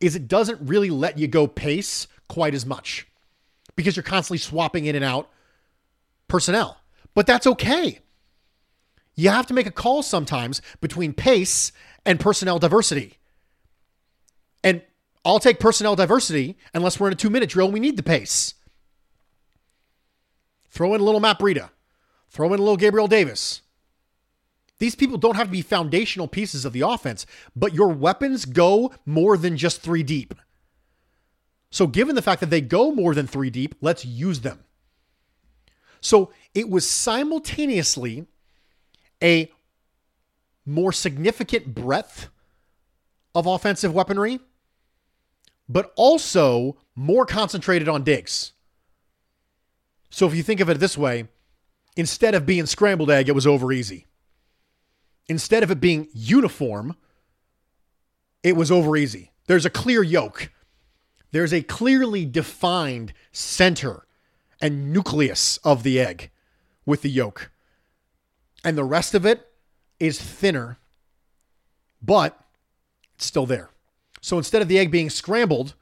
is 0.00 0.14
it 0.14 0.28
doesn't 0.28 0.60
really 0.60 0.90
let 0.90 1.18
you 1.18 1.26
go 1.26 1.46
pace 1.46 2.06
quite 2.28 2.54
as 2.54 2.64
much 2.64 3.06
because 3.76 3.96
you're 3.96 4.02
constantly 4.02 4.38
swapping 4.38 4.86
in 4.86 4.94
and 4.94 5.04
out 5.04 5.28
personnel. 6.28 6.80
But 7.14 7.26
that's 7.26 7.46
okay. 7.46 7.98
You 9.16 9.30
have 9.30 9.46
to 9.46 9.54
make 9.54 9.66
a 9.66 9.72
call 9.72 10.02
sometimes 10.02 10.62
between 10.80 11.12
pace 11.12 11.72
and 12.06 12.20
personnel 12.20 12.58
diversity. 12.58 13.18
And 14.62 14.82
I'll 15.24 15.40
take 15.40 15.58
personnel 15.58 15.96
diversity 15.96 16.56
unless 16.72 16.98
we're 16.98 17.08
in 17.08 17.12
a 17.12 17.16
two 17.16 17.30
minute 17.30 17.50
drill 17.50 17.66
and 17.66 17.74
we 17.74 17.80
need 17.80 17.96
the 17.96 18.02
pace. 18.02 18.54
Throw 20.68 20.94
in 20.94 21.00
a 21.00 21.04
little 21.04 21.20
Matt 21.20 21.38
Breida. 21.38 21.70
Throw 22.30 22.46
in 22.48 22.60
a 22.60 22.62
little 22.62 22.76
Gabriel 22.76 23.08
Davis. 23.08 23.62
These 24.80 24.94
people 24.94 25.18
don't 25.18 25.36
have 25.36 25.46
to 25.46 25.52
be 25.52 25.62
foundational 25.62 26.26
pieces 26.26 26.64
of 26.64 26.72
the 26.72 26.80
offense, 26.80 27.26
but 27.54 27.74
your 27.74 27.88
weapons 27.88 28.46
go 28.46 28.92
more 29.04 29.36
than 29.36 29.58
just 29.58 29.82
three 29.82 30.02
deep. 30.02 30.34
So, 31.70 31.86
given 31.86 32.16
the 32.16 32.22
fact 32.22 32.40
that 32.40 32.50
they 32.50 32.62
go 32.62 32.90
more 32.90 33.14
than 33.14 33.26
three 33.26 33.50
deep, 33.50 33.74
let's 33.82 34.04
use 34.04 34.40
them. 34.40 34.64
So, 36.00 36.32
it 36.54 36.70
was 36.70 36.88
simultaneously 36.88 38.26
a 39.22 39.52
more 40.64 40.92
significant 40.92 41.74
breadth 41.74 42.30
of 43.34 43.46
offensive 43.46 43.94
weaponry, 43.94 44.40
but 45.68 45.92
also 45.94 46.78
more 46.96 47.26
concentrated 47.26 47.88
on 47.88 48.02
Diggs. 48.02 48.52
So, 50.08 50.26
if 50.26 50.34
you 50.34 50.42
think 50.42 50.60
of 50.60 50.70
it 50.70 50.80
this 50.80 50.96
way, 50.96 51.28
instead 51.98 52.34
of 52.34 52.46
being 52.46 52.64
scrambled 52.64 53.10
egg, 53.10 53.28
it 53.28 53.34
was 53.34 53.46
over 53.46 53.72
easy. 53.72 54.06
Instead 55.30 55.62
of 55.62 55.70
it 55.70 55.80
being 55.80 56.08
uniform, 56.12 56.94
it 58.42 58.54
was 58.54 58.70
over 58.70 58.96
easy. 58.96 59.30
There's 59.46 59.64
a 59.64 59.70
clear 59.70 60.02
yolk 60.02 60.50
there's 61.32 61.52
a 61.52 61.62
clearly 61.62 62.26
defined 62.26 63.12
center 63.32 64.06
and 64.60 64.92
nucleus 64.92 65.58
of 65.58 65.82
the 65.82 66.00
egg 66.00 66.30
with 66.84 67.02
the 67.02 67.10
yolk. 67.10 67.50
And 68.64 68.76
the 68.76 68.84
rest 68.84 69.14
of 69.14 69.24
it 69.24 69.46
is 69.98 70.20
thinner, 70.20 70.78
but 72.02 72.38
it's 73.14 73.26
still 73.26 73.46
there. 73.46 73.70
So 74.20 74.38
instead 74.38 74.60
of 74.60 74.68
the 74.68 74.78
egg 74.78 74.90
being 74.90 75.08
scrambled, 75.08 75.74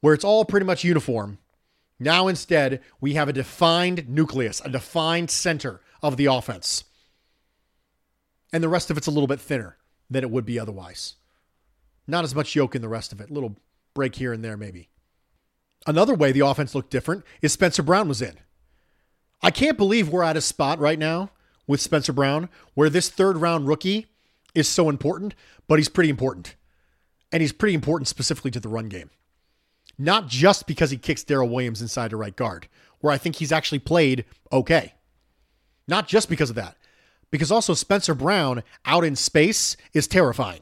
where 0.00 0.14
it's 0.14 0.24
all 0.24 0.44
pretty 0.44 0.66
much 0.66 0.84
uniform, 0.84 1.38
now 2.00 2.26
instead 2.26 2.80
we 3.00 3.14
have 3.14 3.28
a 3.28 3.32
defined 3.32 4.08
nucleus, 4.08 4.60
a 4.64 4.68
defined 4.68 5.30
center 5.30 5.80
of 6.02 6.16
the 6.16 6.26
offense. 6.26 6.84
And 8.52 8.62
the 8.62 8.68
rest 8.68 8.90
of 8.90 8.96
it's 8.96 9.06
a 9.06 9.10
little 9.10 9.26
bit 9.26 9.40
thinner 9.40 9.76
than 10.10 10.24
it 10.24 10.30
would 10.30 10.44
be 10.44 10.58
otherwise. 10.58 11.14
Not 12.06 12.24
as 12.24 12.34
much 12.34 12.54
yolk 12.54 12.74
in 12.74 12.82
the 12.82 12.88
rest 12.88 13.12
of 13.12 13.20
it, 13.20 13.30
little 13.30 13.56
break 13.94 14.16
here 14.16 14.32
and 14.32 14.44
there, 14.44 14.56
maybe. 14.56 14.90
Another 15.86 16.14
way 16.14 16.32
the 16.32 16.46
offense 16.46 16.74
looked 16.74 16.90
different 16.90 17.24
is 17.40 17.52
Spencer 17.52 17.82
Brown 17.82 18.08
was 18.08 18.22
in. 18.22 18.34
I 19.42 19.50
can't 19.50 19.78
believe 19.78 20.08
we're 20.08 20.22
at 20.22 20.36
a 20.36 20.40
spot 20.40 20.78
right 20.78 20.98
now 20.98 21.30
with 21.66 21.80
Spencer 21.80 22.12
Brown 22.12 22.48
where 22.74 22.90
this 22.90 23.08
third 23.08 23.38
round 23.38 23.66
rookie 23.66 24.06
is 24.54 24.68
so 24.68 24.88
important, 24.88 25.34
but 25.66 25.78
he's 25.78 25.88
pretty 25.88 26.10
important. 26.10 26.54
And 27.32 27.40
he's 27.40 27.52
pretty 27.52 27.74
important 27.74 28.08
specifically 28.08 28.50
to 28.50 28.60
the 28.60 28.68
run 28.68 28.88
game. 28.88 29.10
Not 29.98 30.28
just 30.28 30.66
because 30.66 30.90
he 30.90 30.96
kicks 30.96 31.24
Daryl 31.24 31.50
Williams 31.50 31.82
inside 31.82 32.10
to 32.10 32.16
right 32.16 32.36
guard, 32.36 32.68
where 33.00 33.12
I 33.12 33.18
think 33.18 33.36
he's 33.36 33.52
actually 33.52 33.78
played 33.78 34.24
okay. 34.52 34.94
Not 35.88 36.06
just 36.06 36.28
because 36.28 36.50
of 36.50 36.56
that, 36.56 36.76
because 37.32 37.50
also 37.50 37.74
Spencer 37.74 38.14
Brown 38.14 38.62
out 38.84 39.04
in 39.04 39.16
space 39.16 39.76
is 39.92 40.06
terrifying. 40.06 40.60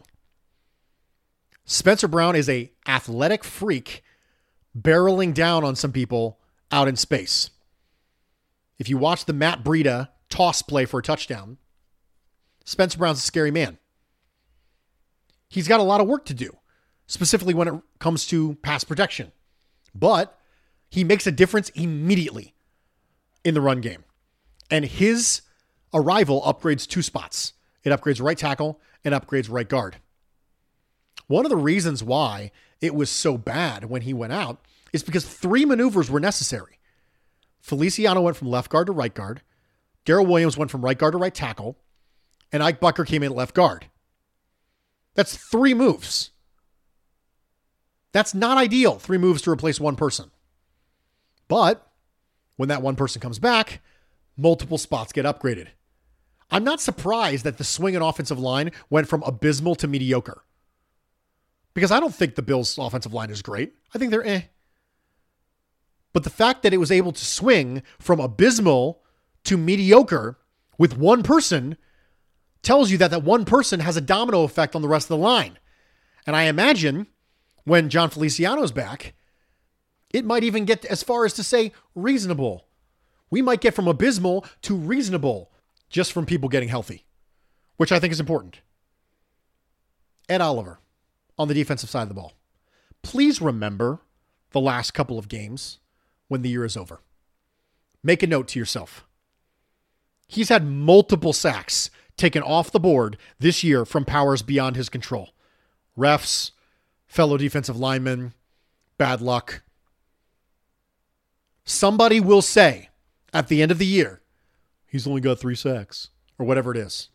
Spencer 1.67 2.09
Brown 2.09 2.35
is 2.35 2.49
a 2.49 2.73
athletic 2.89 3.45
freak 3.45 4.03
barreling 4.79 5.35
down 5.35 5.65
on 5.65 5.77
some 5.77 5.93
people 5.93 6.39
out 6.71 6.89
in 6.89 6.97
space. 6.97 7.51
If 8.79 8.89
you 8.89 8.97
watch 8.97 9.27
the 9.27 9.33
Matt 9.33 9.63
Breida 9.63 10.09
toss 10.31 10.63
play 10.63 10.87
for 10.87 11.01
a 11.01 11.03
touchdown, 11.03 11.59
Spencer 12.65 12.99
Brown's 12.99 13.19
a 13.19 13.23
scary 13.23 13.51
man. 13.51 13.77
He's 15.49 15.69
got 15.69 15.81
a 15.81 15.85
lot 15.85 16.01
of 16.01 16.07
work 16.07 16.25
to 16.27 16.35
do, 16.35 16.57
specifically 17.09 17.53
when 17.53 17.67
it 17.67 17.75
comes 17.99 18.27
to 18.29 18.55
pass 18.63 18.85
protection. 18.85 19.33
But 19.93 20.39
he 20.89 21.03
makes 21.03 21.27
a 21.27 21.33
difference 21.33 21.69
immediately 21.71 22.55
in 23.45 23.55
the 23.55 23.61
run 23.61 23.81
game. 23.81 24.05
And 24.71 24.85
his 24.85 25.43
arrival 25.93 26.43
upgrades 26.43 26.87
two 26.87 27.03
spots. 27.03 27.53
It 27.83 27.91
upgrades 27.91 28.23
right 28.23 28.39
tackle 28.39 28.81
and 29.05 29.15
upgrades 29.15 29.51
right 29.51 29.69
guard. 29.69 29.97
One 31.27 31.45
of 31.45 31.51
the 31.51 31.57
reasons 31.57 32.03
why 32.03 32.51
it 32.81 32.95
was 32.95 33.11
so 33.11 33.39
bad 33.39 33.85
when 33.85 34.03
he 34.03 34.13
went 34.13 34.33
out 34.33 34.61
is 34.93 35.03
because 35.03 35.25
three 35.25 35.65
maneuvers 35.65 36.11
were 36.11 36.21
necessary. 36.21 36.79
Feliciano 37.61 38.23
went 38.23 38.37
from 38.37 38.49
left 38.49 38.71
guard 38.71 38.87
to 38.87 38.93
right 38.93 39.15
guard. 39.15 39.43
Daryl 40.05 40.27
Williams 40.27 40.57
went 40.57 40.71
from 40.71 40.85
right 40.85 40.99
guard 40.99 41.13
to 41.13 41.19
right 41.19 41.35
tackle. 41.35 41.77
And 42.53 42.63
Ike 42.63 42.81
Boettger 42.81 43.07
came 43.07 43.23
in 43.23 43.33
left 43.33 43.55
guard. 43.55 43.87
That's 45.15 45.37
three 45.37 45.75
moves. 45.75 46.31
That's 48.13 48.35
not 48.35 48.59
ideal, 48.59 48.99
three 48.99 49.19
moves 49.19 49.43
to 49.43 49.51
replace 49.51 49.79
one 49.79 49.95
person. 49.95 50.31
But 51.47 51.87
when 52.57 52.69
that 52.69 52.83
one 52.83 52.97
person 52.97 53.21
comes 53.21 53.39
back, 53.39 53.81
multiple 54.37 54.79
spots 54.79 55.13
get 55.13 55.25
upgraded. 55.25 55.69
I'm 56.51 56.65
not 56.65 56.81
surprised 56.81 57.45
that 57.45 57.59
the 57.59 57.65
swing 57.65 57.95
and 57.95 58.05
offensive 58.05 58.39
line 58.39 58.73
went 58.89 59.09
from 59.09 59.23
abysmal 59.23 59.75
to 59.77 59.87
mediocre. 59.87 60.43
Because 61.75 61.93
I 61.93 62.01
don't 62.01 62.15
think 62.15 62.35
the 62.35 62.43
Bills' 62.43 62.77
offensive 62.79 63.15
line 63.15 63.31
is 63.31 63.43
great. 63.43 63.75
I 63.95 63.99
think 63.99 64.11
they're 64.11 64.27
eh. 64.27 64.43
But 66.13 66.25
the 66.25 66.31
fact 66.31 66.63
that 66.63 66.75
it 66.75 66.79
was 66.79 66.91
able 66.91 67.13
to 67.13 67.25
swing 67.25 67.83
from 67.99 68.19
abysmal 68.19 69.03
to 69.45 69.57
mediocre 69.57 70.39
with 70.77 70.99
one 70.99 71.23
person 71.23 71.77
tells 72.63 72.91
you 72.91 72.99
that 72.99 73.11
that 73.13 73.23
one 73.23 73.45
person 73.45 73.81
has 73.81 73.97
a 73.97 74.01
domino 74.01 74.43
effect 74.43 74.75
on 74.75 74.83
the 74.83 74.89
rest 74.89 75.05
of 75.05 75.17
the 75.17 75.25
line. 75.25 75.59
And 76.27 76.35
I 76.35 76.43
imagine 76.45 77.07
when 77.65 77.89
Jon 77.89 78.11
Feliciano's 78.11 78.73
back, 78.73 79.15
it 80.13 80.25
might 80.25 80.45
even 80.45 80.65
get 80.65 80.85
as 80.87 81.03
far 81.03 81.25
as 81.25 81.33
to 81.35 81.45
say 81.45 81.73
reasonable. 81.95 82.67
We 83.31 83.41
might 83.43 83.61
get 83.61 83.75
from 83.75 83.87
abysmal 83.87 84.45
to 84.63 84.75
reasonable 84.75 85.53
just 85.91 86.13
from 86.13 86.25
people 86.25 86.49
getting 86.49 86.69
healthy, 86.69 87.05
which 87.77 87.93
I 87.93 87.99
think 87.99 88.13
is 88.13 88.21
important. 88.21 88.61
Ed 90.29 90.41
Oliver 90.41 90.79
on 91.37 91.49
the 91.49 91.55
defensive 91.55 91.91
side 91.91 92.03
of 92.03 92.09
the 92.09 92.15
ball. 92.15 92.33
Please 93.03 93.41
remember 93.41 94.01
the 94.53 94.61
last 94.61 94.93
couple 94.93 95.19
of 95.19 95.29
games 95.29 95.81
when 96.29 96.43
the 96.43 96.49
year 96.49 96.65
is 96.65 96.77
over. 96.77 97.01
Make 98.03 98.23
a 98.23 98.27
note 98.27 98.49
to 98.49 98.59
yourself. 98.59 99.05
He's 100.29 100.49
had 100.49 100.65
multiple 100.65 101.33
sacks 101.33 101.91
taken 102.17 102.43
off 102.43 102.71
the 102.71 102.79
board 102.79 103.17
this 103.39 103.65
year 103.65 103.85
from 103.85 104.05
powers 104.05 104.43
beyond 104.43 104.77
his 104.77 104.89
control. 104.89 105.31
Refs, 105.99 106.53
fellow 107.07 107.37
defensive 107.37 107.77
linemen, 107.77 108.35
bad 108.97 109.21
luck. 109.21 109.63
Somebody 111.65 112.21
will 112.21 112.43
say 112.43 112.91
at 113.33 113.49
the 113.49 113.63
end 113.63 113.73
of 113.73 113.79
the 113.79 113.87
year, 113.87 114.20
he's 114.91 115.07
only 115.07 115.21
got 115.21 115.39
three 115.39 115.55
sacks 115.55 116.09
or 116.39 116.45
whatever 116.45 116.71
it 116.73 116.77
is. 116.77 117.09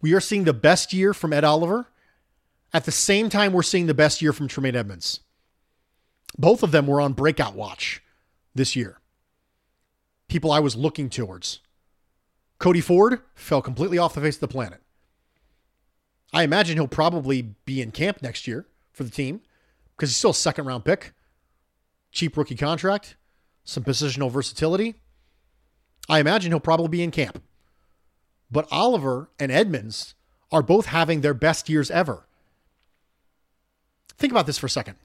We 0.00 0.14
are 0.14 0.20
seeing 0.20 0.44
the 0.44 0.52
best 0.52 0.92
year 0.92 1.12
from 1.12 1.32
Ed 1.32 1.44
Oliver. 1.44 1.88
At 2.72 2.84
the 2.84 2.92
same 2.92 3.28
time, 3.28 3.52
we're 3.52 3.62
seeing 3.62 3.86
the 3.86 3.94
best 3.94 4.22
year 4.22 4.32
from 4.32 4.48
Tremaine 4.48 4.76
Edmunds. 4.76 5.20
Both 6.38 6.62
of 6.62 6.70
them 6.70 6.86
were 6.86 7.00
on 7.00 7.12
breakout 7.12 7.54
watch 7.54 8.02
this 8.54 8.76
year. 8.76 9.00
People 10.28 10.52
I 10.52 10.60
was 10.60 10.76
looking 10.76 11.10
towards. 11.10 11.60
Cody 12.58 12.80
Ford 12.80 13.20
fell 13.34 13.62
completely 13.62 13.98
off 13.98 14.14
the 14.14 14.20
face 14.20 14.36
of 14.36 14.40
the 14.40 14.48
planet. 14.48 14.80
I 16.32 16.44
imagine 16.44 16.76
he'll 16.76 16.86
probably 16.86 17.42
be 17.64 17.82
in 17.82 17.90
camp 17.90 18.22
next 18.22 18.46
year 18.46 18.66
for 18.92 19.02
the 19.02 19.10
team 19.10 19.40
because 19.96 20.10
he's 20.10 20.16
still 20.16 20.30
a 20.30 20.34
second 20.34 20.66
round 20.66 20.84
pick, 20.84 21.12
cheap 22.12 22.36
rookie 22.36 22.54
contract, 22.54 23.16
some 23.64 23.82
positional 23.82 24.30
versatility. 24.30 24.94
I 26.08 26.20
imagine 26.20 26.50
he'll 26.50 26.60
probably 26.60 26.88
be 26.88 27.02
in 27.02 27.10
camp. 27.10 27.42
But 28.50 28.66
Oliver 28.70 29.30
and 29.38 29.52
Edmunds 29.52 30.14
are 30.50 30.62
both 30.62 30.86
having 30.86 31.20
their 31.20 31.34
best 31.34 31.68
years 31.68 31.90
ever. 31.90 32.26
Think 34.18 34.32
about 34.32 34.46
this 34.46 34.58
for 34.58 34.66
a 34.66 34.70
second. 34.70 34.96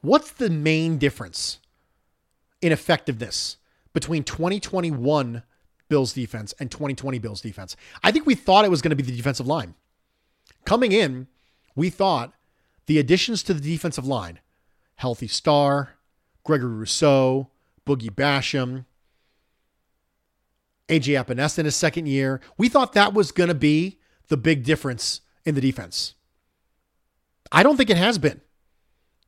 What's 0.00 0.32
the 0.32 0.50
main 0.50 0.98
difference 0.98 1.60
in 2.60 2.72
effectiveness 2.72 3.56
between 3.92 4.24
2021 4.24 5.42
Bills 5.88 6.12
defense 6.12 6.52
and 6.58 6.70
2020 6.70 7.18
Bills 7.20 7.40
defense? 7.40 7.76
I 8.02 8.10
think 8.10 8.26
we 8.26 8.34
thought 8.34 8.64
it 8.64 8.70
was 8.70 8.82
going 8.82 8.90
to 8.90 8.96
be 8.96 9.02
the 9.02 9.16
defensive 9.16 9.46
line. 9.46 9.74
Coming 10.64 10.92
in, 10.92 11.28
we 11.76 11.88
thought 11.88 12.32
the 12.86 12.98
additions 12.98 13.42
to 13.44 13.54
the 13.54 13.60
defensive 13.60 14.06
line, 14.06 14.40
Healthy 14.96 15.28
Star, 15.28 15.94
Gregory 16.44 16.74
Rousseau, 16.74 17.48
Boogie 17.86 18.10
Basham, 18.10 18.84
AJ 20.92 21.24
Epenesa 21.24 21.60
in 21.60 21.64
his 21.64 21.76
second 21.76 22.06
year, 22.06 22.40
we 22.58 22.68
thought 22.68 22.92
that 22.92 23.14
was 23.14 23.32
going 23.32 23.48
to 23.48 23.54
be 23.54 23.98
the 24.28 24.36
big 24.36 24.62
difference 24.62 25.22
in 25.44 25.54
the 25.54 25.60
defense. 25.60 26.14
I 27.50 27.62
don't 27.62 27.76
think 27.76 27.90
it 27.90 27.96
has 27.96 28.18
been. 28.18 28.42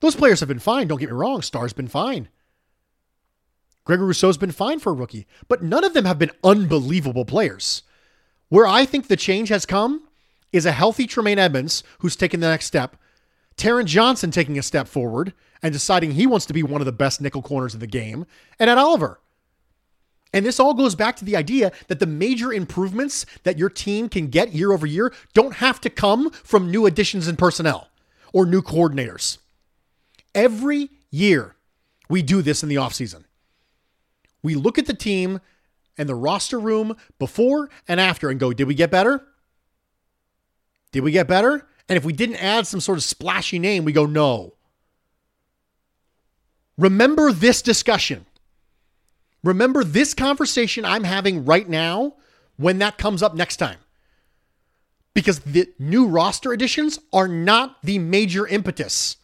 Those 0.01 0.15
players 0.15 0.41
have 0.41 0.49
been 0.49 0.59
fine. 0.59 0.89
Don't 0.89 0.99
get 0.99 1.09
me 1.09 1.17
wrong. 1.17 1.41
Star's 1.41 1.73
been 1.73 1.89
fine. 1.89 2.29
Gregory 3.85 4.09
Rousseau's 4.09 4.37
been 4.37 4.51
fine 4.51 4.79
for 4.79 4.91
a 4.91 4.95
rookie, 4.95 5.27
but 5.49 5.63
none 5.63 5.85
of 5.85 5.95
them 5.95 6.05
have 6.05 6.19
been 6.19 6.31
unbelievable 6.43 7.25
players. 7.25 7.83
Where 8.49 8.67
I 8.67 8.85
think 8.85 9.09
the 9.09 9.17
change 9.17 9.49
has 9.49 9.67
come 9.67 10.09
is 10.53 10.67
a 10.67 10.73
healthy 10.73 11.07
Tremaine 11.07 11.39
Edmunds 11.39 11.83
who's 11.99 12.17
taken 12.17 12.41
the 12.41 12.49
next 12.49 12.67
step, 12.67 12.97
Taron 13.57 13.85
Johnson 13.85 14.31
taking 14.31 14.59
a 14.59 14.63
step 14.63 14.89
forward 14.89 15.33
and 15.63 15.73
deciding 15.73 16.13
he 16.13 16.27
wants 16.27 16.47
to 16.47 16.53
be 16.53 16.63
one 16.63 16.81
of 16.81 16.87
the 16.87 16.93
best 16.93 17.21
nickel 17.21 17.43
corners 17.43 17.75
of 17.75 17.81
the 17.81 17.87
game, 17.87 18.27
and 18.59 18.69
Ed 18.69 18.79
Oliver. 18.79 19.21
And 20.35 20.45
this 20.45 20.59
all 20.59 20.75
goes 20.75 20.97
back 20.97 21.15
to 21.17 21.25
the 21.25 21.37
idea 21.37 21.71
that 21.87 22.01
the 22.01 22.07
major 22.07 22.53
improvements 22.53 23.25
that 23.45 23.57
your 23.57 23.71
team 23.71 24.09
can 24.09 24.27
get 24.27 24.53
year 24.53 24.73
over 24.73 24.85
year 24.85 25.15
don't 25.33 25.55
have 25.55 25.81
to 25.83 25.89
come 25.89 26.31
from 26.31 26.73
new 26.73 26.87
additions 26.87 27.29
in 27.29 27.37
personnel 27.37 27.89
or 28.33 28.45
new 28.45 28.61
coordinators. 28.61 29.39
Every 30.35 30.91
year, 31.09 31.55
we 32.09 32.21
do 32.21 32.43
this 32.43 32.65
in 32.65 32.69
the 32.69 32.75
offseason. 32.75 33.23
We 34.43 34.57
look 34.57 34.77
at 34.77 34.87
the 34.87 34.93
team 34.93 35.41
and 35.97 36.09
the 36.09 36.17
roster 36.17 36.59
room 36.59 36.97
before 37.21 37.71
and 37.87 38.01
after 38.01 38.29
and 38.29 38.41
go, 38.41 38.53
did 38.53 38.67
we 38.67 38.75
get 38.75 38.91
better? 38.91 39.25
Did 40.91 41.05
we 41.05 41.13
get 41.13 41.29
better? 41.29 41.65
And 41.89 41.97
if 41.97 42.05
we 42.05 42.13
didn't 42.13 42.43
add 42.43 42.67
some 42.67 42.81
sort 42.81 42.99
of 42.99 43.05
splashy 43.05 43.61
name, 43.61 43.85
we 43.85 43.93
go, 43.93 44.05
no. 44.05 44.55
Remember 46.77 47.31
this 47.31 47.63
discussion. 47.63 48.27
Remember 49.45 49.85
this 49.85 50.15
conversation 50.15 50.85
I'm 50.85 51.05
having 51.05 51.45
right 51.45 51.69
now 51.69 52.15
when 52.57 52.79
that 52.79 52.99
comes 52.99 53.23
up 53.23 53.35
next 53.35 53.59
time. 53.59 53.79
Because 55.13 55.41
the 55.41 55.69
new 55.79 56.07
roster 56.07 56.53
additions 56.53 56.99
are 57.13 57.29
not 57.29 57.77
the 57.83 57.99
major 57.99 58.47
impetus 58.47 59.19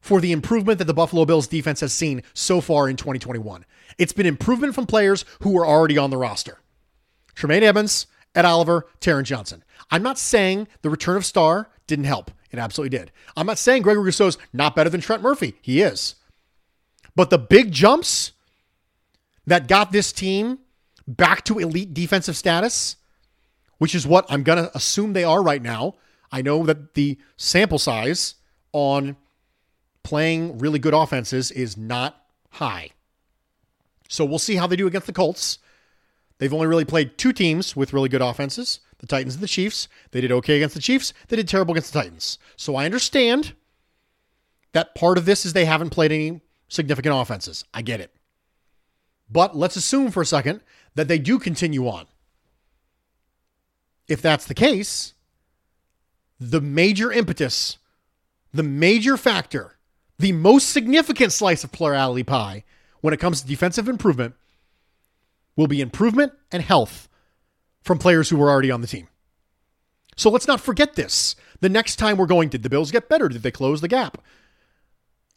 for 0.00 0.20
the 0.20 0.32
improvement 0.32 0.78
that 0.78 0.84
the 0.84 0.92
Buffalo 0.92 1.24
Bills 1.24 1.46
defense 1.46 1.80
has 1.80 1.92
seen 1.92 2.22
so 2.34 2.60
far 2.60 2.88
in 2.88 2.96
2021. 2.96 3.64
It's 3.98 4.12
been 4.12 4.26
improvement 4.26 4.74
from 4.74 4.86
players 4.86 5.24
who 5.40 5.50
were 5.50 5.66
already 5.66 5.96
on 5.96 6.10
the 6.10 6.18
roster. 6.18 6.60
Tremaine 7.34 7.62
Evans, 7.62 8.06
Ed 8.34 8.44
Oliver, 8.44 8.86
Taron 9.00 9.24
Johnson. 9.24 9.64
I'm 9.90 10.02
not 10.02 10.18
saying 10.18 10.68
the 10.82 10.90
return 10.90 11.16
of 11.16 11.24
Star 11.24 11.70
didn't 11.86 12.04
help. 12.04 12.30
It 12.50 12.58
absolutely 12.58 12.98
did. 12.98 13.12
I'm 13.36 13.46
not 13.46 13.58
saying 13.58 13.82
Gregory 13.82 14.04
Rousseau's 14.04 14.38
not 14.52 14.76
better 14.76 14.90
than 14.90 15.00
Trent 15.00 15.22
Murphy. 15.22 15.54
He 15.62 15.82
is. 15.82 16.16
But 17.14 17.30
the 17.30 17.38
big 17.38 17.72
jumps 17.72 18.32
that 19.46 19.68
got 19.68 19.92
this 19.92 20.12
team 20.12 20.58
back 21.06 21.44
to 21.44 21.58
elite 21.58 21.94
defensive 21.94 22.36
status, 22.36 22.96
which 23.78 23.94
is 23.94 24.06
what 24.06 24.26
I'm 24.28 24.42
going 24.42 24.62
to 24.62 24.76
assume 24.76 25.12
they 25.12 25.24
are 25.24 25.42
right 25.42 25.62
now. 25.62 25.94
I 26.32 26.42
know 26.42 26.64
that 26.64 26.94
the 26.94 27.18
sample 27.36 27.78
size 27.78 28.34
on 28.72 29.16
playing 30.02 30.58
really 30.58 30.78
good 30.78 30.94
offenses 30.94 31.50
is 31.50 31.76
not 31.76 32.20
high. 32.50 32.90
So 34.08 34.24
we'll 34.24 34.38
see 34.38 34.56
how 34.56 34.66
they 34.66 34.76
do 34.76 34.86
against 34.86 35.06
the 35.06 35.12
Colts. 35.12 35.58
They've 36.38 36.52
only 36.52 36.66
really 36.66 36.84
played 36.84 37.16
two 37.16 37.32
teams 37.32 37.74
with 37.74 37.92
really 37.92 38.08
good 38.08 38.22
offenses 38.22 38.80
the 38.98 39.06
Titans 39.06 39.34
and 39.34 39.42
the 39.42 39.48
Chiefs. 39.48 39.88
They 40.12 40.22
did 40.22 40.32
okay 40.32 40.56
against 40.56 40.74
the 40.74 40.80
Chiefs, 40.80 41.12
they 41.28 41.36
did 41.36 41.48
terrible 41.48 41.72
against 41.74 41.92
the 41.92 42.00
Titans. 42.00 42.38
So 42.56 42.76
I 42.76 42.86
understand 42.86 43.52
that 44.72 44.94
part 44.94 45.18
of 45.18 45.26
this 45.26 45.44
is 45.44 45.52
they 45.52 45.66
haven't 45.66 45.90
played 45.90 46.12
any 46.12 46.40
significant 46.68 47.14
offenses. 47.14 47.64
I 47.74 47.82
get 47.82 48.00
it. 48.00 48.15
But 49.30 49.56
let's 49.56 49.76
assume 49.76 50.10
for 50.10 50.22
a 50.22 50.26
second 50.26 50.60
that 50.94 51.08
they 51.08 51.18
do 51.18 51.38
continue 51.38 51.88
on. 51.88 52.06
If 54.08 54.22
that's 54.22 54.46
the 54.46 54.54
case, 54.54 55.14
the 56.38 56.60
major 56.60 57.10
impetus, 57.10 57.78
the 58.52 58.62
major 58.62 59.16
factor 59.16 59.76
the 60.18 60.32
most 60.32 60.70
significant 60.70 61.32
slice 61.32 61.64
of 61.64 61.72
plurality 61.72 62.22
pie 62.22 62.64
when 63.00 63.12
it 63.12 63.20
comes 63.20 63.40
to 63.40 63.46
defensive 63.46 63.88
improvement 63.88 64.34
will 65.56 65.66
be 65.66 65.80
improvement 65.80 66.32
and 66.50 66.62
health 66.62 67.08
from 67.82 67.98
players 67.98 68.28
who 68.28 68.36
were 68.36 68.50
already 68.50 68.70
on 68.70 68.80
the 68.80 68.86
team. 68.86 69.08
So 70.16 70.30
let's 70.30 70.48
not 70.48 70.60
forget 70.60 70.94
this. 70.94 71.36
The 71.60 71.68
next 71.68 71.96
time 71.96 72.16
we're 72.16 72.26
going, 72.26 72.48
did 72.48 72.62
the 72.62 72.70
Bills 72.70 72.90
get 72.90 73.08
better? 73.08 73.28
Did 73.28 73.42
they 73.42 73.50
close 73.50 73.80
the 73.80 73.88
gap? 73.88 74.22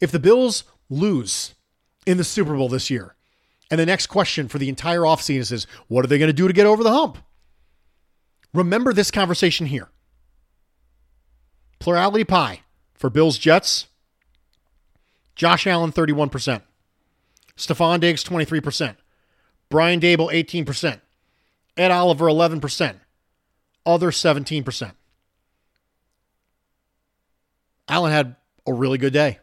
If 0.00 0.10
the 0.10 0.18
Bills 0.18 0.64
lose 0.88 1.54
in 2.06 2.16
the 2.16 2.24
Super 2.24 2.56
Bowl 2.56 2.68
this 2.68 2.90
year, 2.90 3.14
and 3.70 3.78
the 3.78 3.86
next 3.86 4.08
question 4.08 4.48
for 4.48 4.58
the 4.58 4.68
entire 4.68 5.00
offseason 5.00 5.52
is, 5.52 5.66
what 5.88 6.04
are 6.04 6.08
they 6.08 6.18
going 6.18 6.28
to 6.28 6.32
do 6.32 6.48
to 6.48 6.54
get 6.54 6.66
over 6.66 6.82
the 6.82 6.92
hump? 6.92 7.18
Remember 8.52 8.92
this 8.92 9.10
conversation 9.10 9.66
here. 9.66 9.88
Plurality 11.78 12.24
pie 12.24 12.60
for 12.94 13.08
Bills 13.08 13.38
Jets 13.38 13.86
Josh 15.40 15.66
Allen, 15.66 15.90
31%. 15.90 16.60
Stefon 17.56 18.00
Diggs, 18.00 18.22
23%. 18.22 18.96
Brian 19.70 19.98
Daboll 19.98 20.30
18%. 20.30 21.00
Ed 21.78 21.90
Oliver, 21.90 22.26
11%. 22.26 22.96
Other, 23.86 24.10
17%. 24.10 24.92
Allen 27.88 28.12
had 28.12 28.36
a 28.66 28.74
really 28.74 28.98
good 28.98 29.14
day. 29.14 29.38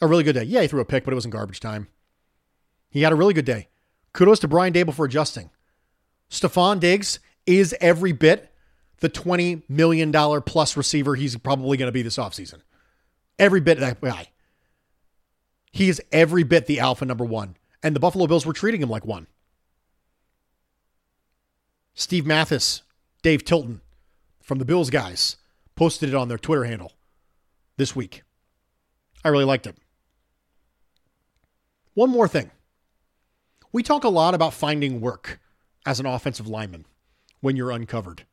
A 0.00 0.08
really 0.08 0.24
good 0.24 0.34
day. 0.34 0.42
Yeah, 0.42 0.62
he 0.62 0.66
threw 0.66 0.80
a 0.80 0.84
pick, 0.84 1.04
but 1.04 1.12
it 1.12 1.14
was 1.14 1.24
in 1.24 1.30
garbage 1.30 1.60
time. 1.60 1.86
He 2.90 3.02
had 3.02 3.12
a 3.12 3.16
really 3.16 3.34
good 3.34 3.44
day. 3.44 3.68
Kudos 4.12 4.40
to 4.40 4.48
Brian 4.48 4.72
Daboll 4.72 4.94
for 4.94 5.04
adjusting. 5.04 5.50
Stefon 6.30 6.80
Diggs 6.80 7.20
is 7.46 7.74
every 7.80 8.12
bit 8.12 8.52
the 9.00 9.08
$20 9.08 9.62
million 9.68 10.12
plus 10.42 10.76
receiver 10.76 11.14
he's 11.14 11.36
probably 11.36 11.76
going 11.76 11.88
to 11.88 11.92
be 11.92 12.02
this 12.02 12.16
offseason. 12.16 12.60
Every 13.38 13.60
bit 13.60 13.78
that 13.78 14.00
guy. 14.00 14.28
He 15.70 15.88
is 15.88 16.02
every 16.10 16.42
bit 16.42 16.66
the 16.66 16.80
alpha 16.80 17.04
number 17.04 17.24
one. 17.24 17.56
And 17.82 17.94
the 17.94 18.00
Buffalo 18.00 18.26
Bills 18.26 18.44
were 18.44 18.52
treating 18.52 18.82
him 18.82 18.90
like 18.90 19.06
one. 19.06 19.28
Steve 21.94 22.26
Mathis, 22.26 22.82
Dave 23.22 23.44
Tilton 23.44 23.80
from 24.40 24.58
the 24.58 24.64
Bills 24.64 24.90
guys 24.90 25.36
posted 25.76 26.08
it 26.08 26.14
on 26.14 26.28
their 26.28 26.38
Twitter 26.38 26.64
handle 26.64 26.92
this 27.76 27.94
week. 27.94 28.22
I 29.24 29.28
really 29.28 29.44
liked 29.44 29.66
it. 29.66 29.76
One 31.94 32.10
more 32.10 32.28
thing. 32.28 32.50
We 33.72 33.82
talk 33.82 34.04
a 34.04 34.08
lot 34.08 34.34
about 34.34 34.54
finding 34.54 35.00
work 35.00 35.40
as 35.84 36.00
an 36.00 36.06
offensive 36.06 36.46
lineman 36.46 36.86
when 37.40 37.56
you're 37.56 37.70
uncovered. 37.70 38.24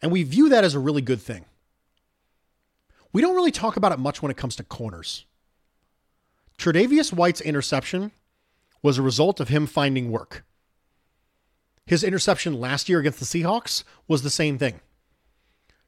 And 0.00 0.12
we 0.12 0.22
view 0.22 0.48
that 0.48 0.64
as 0.64 0.74
a 0.74 0.78
really 0.78 1.02
good 1.02 1.20
thing. 1.20 1.44
We 3.12 3.22
don't 3.22 3.36
really 3.36 3.50
talk 3.50 3.76
about 3.76 3.92
it 3.92 3.98
much 3.98 4.22
when 4.22 4.30
it 4.30 4.36
comes 4.36 4.56
to 4.56 4.62
corners. 4.62 5.24
Tre'Davious 6.58 7.12
White's 7.12 7.40
interception 7.40 8.12
was 8.82 8.98
a 8.98 9.02
result 9.02 9.40
of 9.40 9.48
him 9.48 9.66
finding 9.66 10.10
work. 10.10 10.44
His 11.86 12.04
interception 12.04 12.60
last 12.60 12.88
year 12.88 13.00
against 13.00 13.18
the 13.18 13.24
Seahawks 13.24 13.82
was 14.06 14.22
the 14.22 14.30
same 14.30 14.58
thing. 14.58 14.80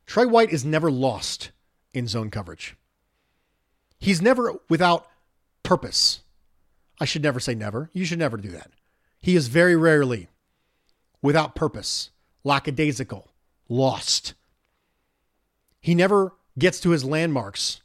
Tre 0.06 0.24
White 0.24 0.50
is 0.50 0.64
never 0.64 0.90
lost 0.90 1.50
in 1.92 2.06
zone 2.08 2.30
coverage. 2.30 2.76
He's 3.98 4.22
never 4.22 4.54
without 4.68 5.06
purpose. 5.62 6.20
I 7.00 7.06
should 7.06 7.22
never 7.22 7.40
say 7.40 7.54
never. 7.54 7.90
You 7.92 8.04
should 8.04 8.18
never 8.18 8.36
do 8.36 8.50
that. 8.50 8.70
He 9.20 9.34
is 9.34 9.48
very 9.48 9.74
rarely 9.74 10.28
without 11.22 11.54
purpose, 11.54 12.10
lackadaisical, 12.44 13.32
lost. 13.68 14.34
He 15.80 15.94
never 15.94 16.34
gets 16.58 16.80
to 16.80 16.90
his 16.90 17.04
landmarks. 17.04 17.80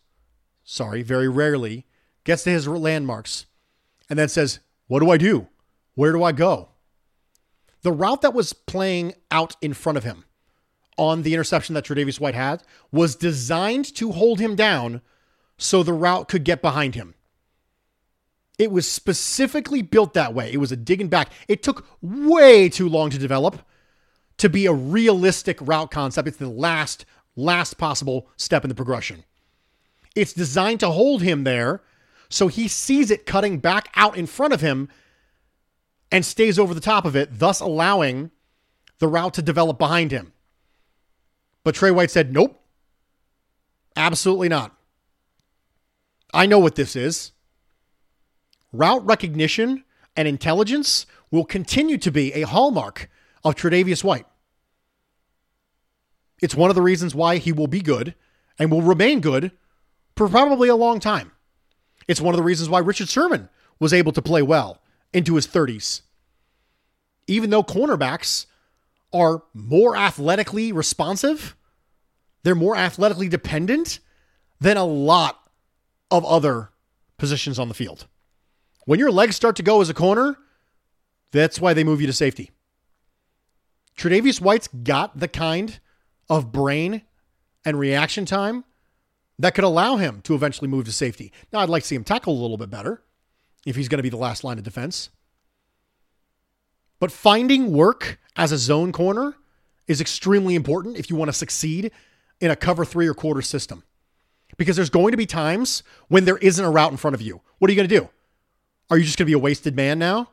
Sorry, 0.63 1.01
very 1.01 1.29
rarely 1.29 1.85
gets 2.23 2.43
to 2.43 2.49
his 2.49 2.67
landmarks 2.67 3.45
and 4.09 4.19
then 4.19 4.29
says, 4.29 4.59
What 4.87 4.99
do 4.99 5.09
I 5.09 5.17
do? 5.17 5.47
Where 5.95 6.11
do 6.11 6.23
I 6.23 6.31
go? 6.31 6.69
The 7.81 7.91
route 7.91 8.21
that 8.21 8.33
was 8.33 8.53
playing 8.53 9.13
out 9.31 9.55
in 9.61 9.73
front 9.73 9.97
of 9.97 10.03
him 10.03 10.25
on 10.97 11.23
the 11.23 11.33
interception 11.33 11.75
that 11.75 11.85
Tre'Davious 11.85 12.19
White 12.19 12.35
had 12.35 12.63
was 12.91 13.15
designed 13.15 13.93
to 13.95 14.11
hold 14.11 14.39
him 14.39 14.55
down 14.55 15.01
so 15.57 15.83
the 15.83 15.93
route 15.93 16.27
could 16.27 16.43
get 16.43 16.61
behind 16.61 16.95
him. 16.95 17.14
It 18.57 18.71
was 18.71 18.89
specifically 18.89 19.81
built 19.81 20.13
that 20.13 20.33
way. 20.33 20.51
It 20.51 20.57
was 20.57 20.71
a 20.71 20.77
digging 20.77 21.09
back. 21.09 21.31
It 21.47 21.61
took 21.61 21.87
way 22.01 22.69
too 22.69 22.87
long 22.87 23.09
to 23.09 23.17
develop 23.17 23.61
to 24.37 24.49
be 24.49 24.65
a 24.65 24.73
realistic 24.73 25.57
route 25.61 25.91
concept. 25.91 26.27
It's 26.27 26.37
the 26.37 26.49
last, 26.49 27.05
last 27.35 27.77
possible 27.77 28.29
step 28.37 28.63
in 28.63 28.69
the 28.69 28.75
progression. 28.75 29.23
It's 30.15 30.33
designed 30.33 30.79
to 30.81 30.91
hold 30.91 31.21
him 31.21 31.43
there 31.43 31.81
so 32.29 32.47
he 32.47 32.67
sees 32.67 33.11
it 33.11 33.25
cutting 33.25 33.59
back 33.59 33.89
out 33.95 34.17
in 34.17 34.25
front 34.25 34.53
of 34.53 34.61
him 34.61 34.89
and 36.11 36.25
stays 36.25 36.57
over 36.57 36.73
the 36.73 36.81
top 36.81 37.05
of 37.05 37.15
it, 37.15 37.39
thus 37.39 37.59
allowing 37.59 38.31
the 38.99 39.07
route 39.07 39.33
to 39.33 39.41
develop 39.41 39.77
behind 39.77 40.11
him. 40.11 40.33
But 41.63 41.75
Tre 41.75 41.91
White 41.91 42.11
said, 42.11 42.31
nope, 42.31 42.61
absolutely 43.95 44.49
not. 44.49 44.75
I 46.33 46.45
know 46.45 46.59
what 46.59 46.75
this 46.75 46.95
is. 46.95 47.31
Route 48.77 49.05
recognition 49.05 49.83
and 50.15 50.27
intelligence 50.27 51.05
will 51.31 51.45
continue 51.45 51.97
to 51.97 52.11
be 52.11 52.33
a 52.33 52.41
hallmark 52.43 53.09
of 53.43 53.55
Tre'Davious 53.55 54.03
White. 54.03 54.25
It's 56.41 56.55
one 56.55 56.69
of 56.69 56.75
the 56.75 56.81
reasons 56.81 57.15
why 57.15 57.37
he 57.37 57.51
will 57.51 57.67
be 57.67 57.81
good 57.81 58.15
and 58.59 58.71
will 58.71 58.81
remain 58.81 59.19
good 59.19 59.51
for 60.15 60.27
probably 60.29 60.69
a 60.69 60.75
long 60.75 60.99
time. 60.99 61.31
It's 62.07 62.21
one 62.21 62.33
of 62.33 62.37
the 62.37 62.43
reasons 62.43 62.69
why 62.69 62.79
Richard 62.79 63.09
Sherman 63.09 63.49
was 63.79 63.93
able 63.93 64.11
to 64.13 64.21
play 64.21 64.41
well 64.41 64.81
into 65.13 65.35
his 65.35 65.47
30s. 65.47 66.01
Even 67.27 67.49
though 67.49 67.63
cornerbacks 67.63 68.45
are 69.11 69.43
more 69.53 69.95
athletically 69.95 70.71
responsive, 70.71 71.55
they're 72.43 72.55
more 72.55 72.75
athletically 72.75 73.29
dependent 73.29 73.99
than 74.59 74.77
a 74.77 74.85
lot 74.85 75.49
of 76.11 76.23
other 76.25 76.69
positions 77.17 77.57
on 77.57 77.67
the 77.67 77.73
field. 77.73 78.07
When 78.85 78.99
your 78.99 79.11
legs 79.11 79.35
start 79.35 79.55
to 79.57 79.63
go 79.63 79.81
as 79.81 79.89
a 79.89 79.93
corner, 79.93 80.37
that's 81.31 81.59
why 81.59 81.73
they 81.73 81.83
move 81.83 82.01
you 82.01 82.07
to 82.07 82.13
safety. 82.13 82.51
Tre'Davious 83.97 84.39
White's 84.39 84.67
got 84.67 85.19
the 85.19 85.27
kind 85.27 85.79
of 86.29 86.51
brain 86.51 87.01
and 87.63 87.79
reaction 87.79 88.25
time 88.25 88.63
that 89.39 89.55
could 89.55 89.63
allow 89.63 89.97
him 89.97 90.21
to 90.21 90.35
eventually 90.35 90.67
move 90.67 90.85
to 90.85 90.91
safety. 90.91 91.31
Now, 91.51 91.59
I'd 91.59 91.69
like 91.69 91.83
to 91.83 91.87
see 91.87 91.95
him 91.95 92.03
tackle 92.03 92.33
a 92.33 92.41
little 92.41 92.57
bit 92.57 92.69
better 92.69 93.03
if 93.65 93.75
he's 93.75 93.89
going 93.89 93.97
to 93.97 94.03
be 94.03 94.09
the 94.09 94.17
last 94.17 94.43
line 94.43 94.57
of 94.57 94.63
defense. 94.63 95.09
But 96.99 97.11
finding 97.11 97.71
work 97.71 98.19
as 98.35 98.51
a 98.51 98.57
zone 98.57 98.91
corner 98.91 99.35
is 99.87 99.99
extremely 99.99 100.55
important 100.55 100.97
if 100.97 101.09
you 101.09 101.15
want 101.15 101.29
to 101.29 101.33
succeed 101.33 101.91
in 102.39 102.51
a 102.51 102.55
cover 102.55 102.85
three 102.85 103.07
or 103.07 103.13
quarter 103.13 103.41
system. 103.41 103.83
Because 104.57 104.75
there's 104.75 104.89
going 104.89 105.11
to 105.11 105.17
be 105.17 105.25
times 105.25 105.83
when 106.07 106.25
there 106.25 106.37
isn't 106.37 106.63
a 106.63 106.69
route 106.69 106.91
in 106.91 106.97
front 106.97 107.15
of 107.15 107.21
you. 107.21 107.41
What 107.57 107.69
are 107.69 107.73
you 107.73 107.77
going 107.77 107.89
to 107.89 107.99
do? 107.99 108.09
Are 108.89 108.97
you 108.97 109.03
just 109.03 109.17
going 109.17 109.25
to 109.25 109.29
be 109.29 109.33
a 109.33 109.39
wasted 109.39 109.75
man 109.75 109.99
now? 109.99 110.29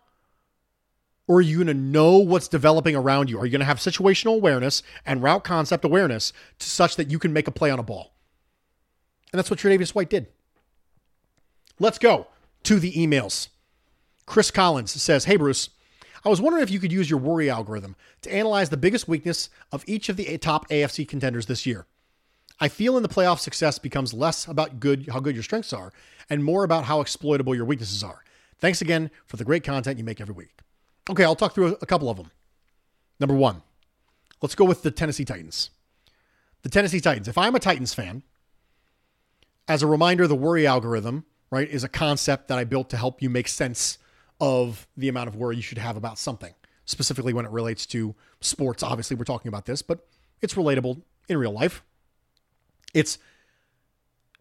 Or 1.26 1.36
are 1.36 1.42
you 1.42 1.56
going 1.56 1.68
to 1.68 1.74
know 1.74 2.18
what's 2.18 2.48
developing 2.48 2.96
around 2.96 3.30
you? 3.30 3.38
Are 3.38 3.46
you 3.46 3.52
going 3.52 3.60
to 3.60 3.66
have 3.66 3.78
situational 3.78 4.34
awareness 4.34 4.82
and 5.06 5.22
route 5.22 5.44
concept 5.44 5.84
awareness 5.84 6.32
to 6.58 6.68
such 6.68 6.96
that 6.96 7.10
you 7.10 7.18
can 7.18 7.32
make 7.32 7.48
a 7.48 7.52
play 7.52 7.70
on 7.70 7.78
a 7.78 7.82
ball? 7.82 8.12
And 9.32 9.38
that's 9.38 9.50
what 9.50 9.58
Tre'Davious 9.58 9.94
White 9.94 10.10
did. 10.10 10.26
Let's 11.78 11.98
go 11.98 12.26
to 12.64 12.78
the 12.78 12.92
emails. 12.92 13.48
Chris 14.26 14.50
Collins 14.50 15.00
says, 15.00 15.24
Hey, 15.24 15.36
Bruce, 15.36 15.70
I 16.24 16.28
was 16.28 16.40
wondering 16.40 16.62
if 16.62 16.70
you 16.70 16.78
could 16.78 16.92
use 16.92 17.10
your 17.10 17.18
worry 17.18 17.50
algorithm 17.50 17.96
to 18.22 18.32
analyze 18.32 18.70
the 18.70 18.76
biggest 18.76 19.08
weakness 19.08 19.48
of 19.72 19.84
each 19.86 20.08
of 20.08 20.16
the 20.16 20.38
top 20.38 20.68
AFC 20.68 21.08
contenders 21.08 21.46
this 21.46 21.66
year. 21.66 21.86
I 22.60 22.68
feel 22.68 22.96
in 22.96 23.02
the 23.02 23.08
playoff 23.08 23.40
success 23.40 23.78
becomes 23.78 24.14
less 24.14 24.46
about 24.46 24.78
good 24.78 25.08
how 25.08 25.18
good 25.18 25.34
your 25.34 25.42
strengths 25.42 25.72
are 25.72 25.92
and 26.30 26.44
more 26.44 26.62
about 26.62 26.84
how 26.84 27.00
exploitable 27.00 27.54
your 27.54 27.64
weaknesses 27.64 28.04
are. 28.04 28.22
Thanks 28.62 28.80
again 28.80 29.10
for 29.26 29.36
the 29.36 29.44
great 29.44 29.64
content 29.64 29.98
you 29.98 30.04
make 30.04 30.20
every 30.20 30.36
week. 30.36 30.60
Okay, 31.10 31.24
I'll 31.24 31.34
talk 31.34 31.52
through 31.52 31.76
a 31.82 31.86
couple 31.86 32.08
of 32.08 32.16
them. 32.16 32.30
Number 33.18 33.34
one, 33.34 33.62
let's 34.40 34.54
go 34.54 34.64
with 34.64 34.82
the 34.82 34.92
Tennessee 34.92 35.24
Titans. 35.24 35.70
The 36.62 36.68
Tennessee 36.68 37.00
Titans. 37.00 37.26
If 37.26 37.36
I'm 37.36 37.56
a 37.56 37.58
Titans 37.58 37.92
fan, 37.92 38.22
as 39.66 39.82
a 39.82 39.88
reminder, 39.88 40.28
the 40.28 40.36
worry 40.36 40.64
algorithm, 40.64 41.24
right, 41.50 41.68
is 41.68 41.82
a 41.82 41.88
concept 41.88 42.46
that 42.46 42.56
I 42.56 42.62
built 42.62 42.88
to 42.90 42.96
help 42.96 43.20
you 43.20 43.28
make 43.28 43.48
sense 43.48 43.98
of 44.40 44.86
the 44.96 45.08
amount 45.08 45.26
of 45.26 45.34
worry 45.34 45.56
you 45.56 45.62
should 45.62 45.78
have 45.78 45.96
about 45.96 46.16
something, 46.16 46.54
specifically 46.84 47.32
when 47.32 47.44
it 47.44 47.50
relates 47.50 47.84
to 47.86 48.14
sports. 48.40 48.84
Obviously, 48.84 49.16
we're 49.16 49.24
talking 49.24 49.48
about 49.48 49.66
this, 49.66 49.82
but 49.82 50.06
it's 50.40 50.54
relatable 50.54 51.02
in 51.28 51.36
real 51.36 51.50
life. 51.50 51.82
It's 52.94 53.18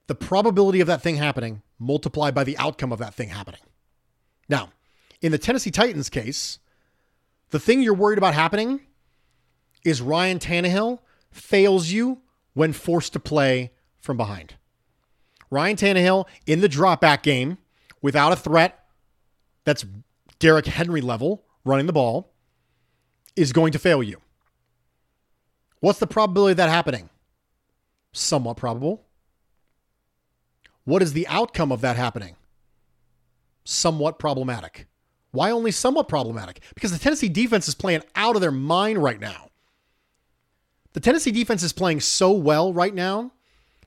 the 0.06 0.14
probability 0.14 0.80
of 0.80 0.86
that 0.86 1.02
thing 1.02 1.16
happening 1.16 1.64
multiplied 1.80 2.36
by 2.36 2.44
the 2.44 2.56
outcome 2.60 2.92
of 2.92 3.00
that 3.00 3.16
thing 3.16 3.30
happening. 3.30 3.62
Now, 4.52 4.70
in 5.22 5.32
the 5.32 5.38
Tennessee 5.38 5.72
Titans 5.72 6.10
case, 6.10 6.60
the 7.52 7.60
thing 7.60 7.82
you're 7.82 7.94
worried 7.94 8.18
about 8.18 8.34
happening 8.34 8.82
is 9.86 10.02
Ryan 10.02 10.40
Tannehill 10.40 11.00
fails 11.32 11.90
you 11.90 12.20
when 12.54 12.74
forced 12.74 13.14
to 13.14 13.20
play 13.20 13.72
from 14.02 14.18
behind. 14.18 14.56
Ryan 15.50 15.78
Tannehill 15.78 16.26
in 16.46 16.60
the 16.60 16.68
dropback 16.68 17.24
game 17.24 17.60
without 18.02 18.34
a 18.34 18.36
threat 18.36 18.84
that's 19.64 19.86
Derrick 20.40 20.66
Henry 20.66 21.02
level 21.02 21.46
running 21.64 21.86
the 21.86 21.94
ball 21.94 22.34
is 23.38 23.54
going 23.54 23.72
to 23.72 23.80
fail 23.80 24.04
you. 24.04 24.18
What's 25.80 26.00
the 26.00 26.08
probability 26.08 26.52
of 26.52 26.58
that 26.58 26.70
happening? 26.70 27.10
Somewhat 28.12 28.58
probable. 28.58 29.06
What 30.84 31.02
is 31.02 31.14
the 31.14 31.28
outcome 31.28 31.72
of 31.72 31.80
that 31.82 31.96
happening? 31.96 32.36
Somewhat 33.64 34.20
problematic. 34.20 34.88
Why 35.32 35.52
only 35.52 35.72
somewhat 35.72 36.10
problematic? 36.10 36.62
Because 36.74 36.92
the 36.92 37.00
Tennessee 37.00 37.30
defense 37.30 37.68
is 37.68 37.76
playing 37.76 38.04
out 38.16 38.36
of 38.36 38.42
their 38.42 38.52
mind 38.52 39.02
right 39.02 39.20
now. 39.20 39.50
The 40.94 41.00
Tennessee 41.00 41.32
defense 41.32 41.64
is 41.64 41.72
playing 41.72 42.02
so 42.02 42.32
well 42.32 42.74
right 42.74 42.94
now 42.94 43.32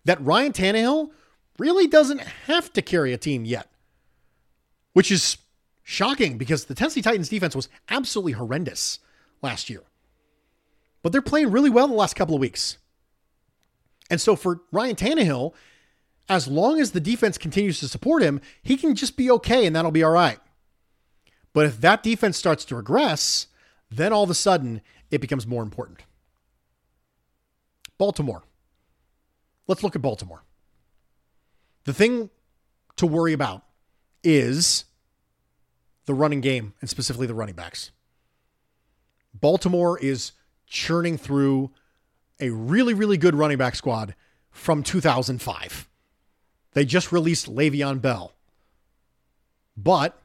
that 0.04 0.24
Ryan 0.24 0.52
Tannehill 0.52 1.10
really 1.58 1.86
doesn't 1.86 2.20
have 2.20 2.72
to 2.72 2.82
carry 2.82 3.12
a 3.12 3.18
team 3.18 3.44
yet, 3.44 3.68
which 4.94 5.10
is 5.10 5.36
shocking 5.82 6.38
because 6.38 6.64
the 6.64 6.74
Tennessee 6.74 7.02
Titans 7.02 7.28
defense 7.28 7.54
was 7.54 7.68
absolutely 7.90 8.32
horrendous 8.32 9.00
last 9.42 9.68
year. 9.68 9.82
But 11.02 11.12
they're 11.12 11.20
playing 11.20 11.50
really 11.50 11.70
well 11.70 11.86
the 11.86 11.94
last 11.94 12.16
couple 12.16 12.34
of 12.34 12.40
weeks. 12.40 12.78
And 14.10 14.20
so 14.20 14.34
for 14.36 14.62
Ryan 14.72 14.96
Tannehill, 14.96 15.52
as 16.28 16.48
long 16.48 16.80
as 16.80 16.92
the 16.92 17.00
defense 17.00 17.38
continues 17.38 17.80
to 17.80 17.88
support 17.88 18.22
him, 18.22 18.40
he 18.62 18.76
can 18.76 18.94
just 18.94 19.16
be 19.16 19.30
okay 19.30 19.66
and 19.66 19.74
that'll 19.76 19.90
be 19.90 20.02
all 20.02 20.10
right. 20.10 20.38
But 21.52 21.66
if 21.66 21.80
that 21.80 22.02
defense 22.02 22.36
starts 22.36 22.64
to 22.66 22.76
regress, 22.76 23.46
then 23.90 24.12
all 24.12 24.24
of 24.24 24.30
a 24.30 24.34
sudden 24.34 24.80
it 25.10 25.20
becomes 25.20 25.46
more 25.46 25.62
important. 25.62 26.00
Baltimore. 27.98 28.42
Let's 29.66 29.82
look 29.82 29.94
at 29.96 30.02
Baltimore. 30.02 30.42
The 31.84 31.94
thing 31.94 32.30
to 32.96 33.06
worry 33.06 33.32
about 33.32 33.62
is 34.22 34.84
the 36.06 36.14
running 36.14 36.40
game 36.40 36.74
and 36.80 36.88
specifically 36.88 37.26
the 37.26 37.34
running 37.34 37.54
backs. 37.54 37.92
Baltimore 39.32 39.98
is 39.98 40.32
churning 40.66 41.18
through 41.18 41.70
a 42.40 42.50
really, 42.50 42.94
really 42.94 43.16
good 43.16 43.34
running 43.34 43.58
back 43.58 43.74
squad 43.74 44.14
from 44.50 44.82
2005. 44.82 45.88
They 46.74 46.84
just 46.84 47.12
released 47.12 47.52
Le'Veon 47.52 48.00
Bell. 48.00 48.32
But 49.76 50.20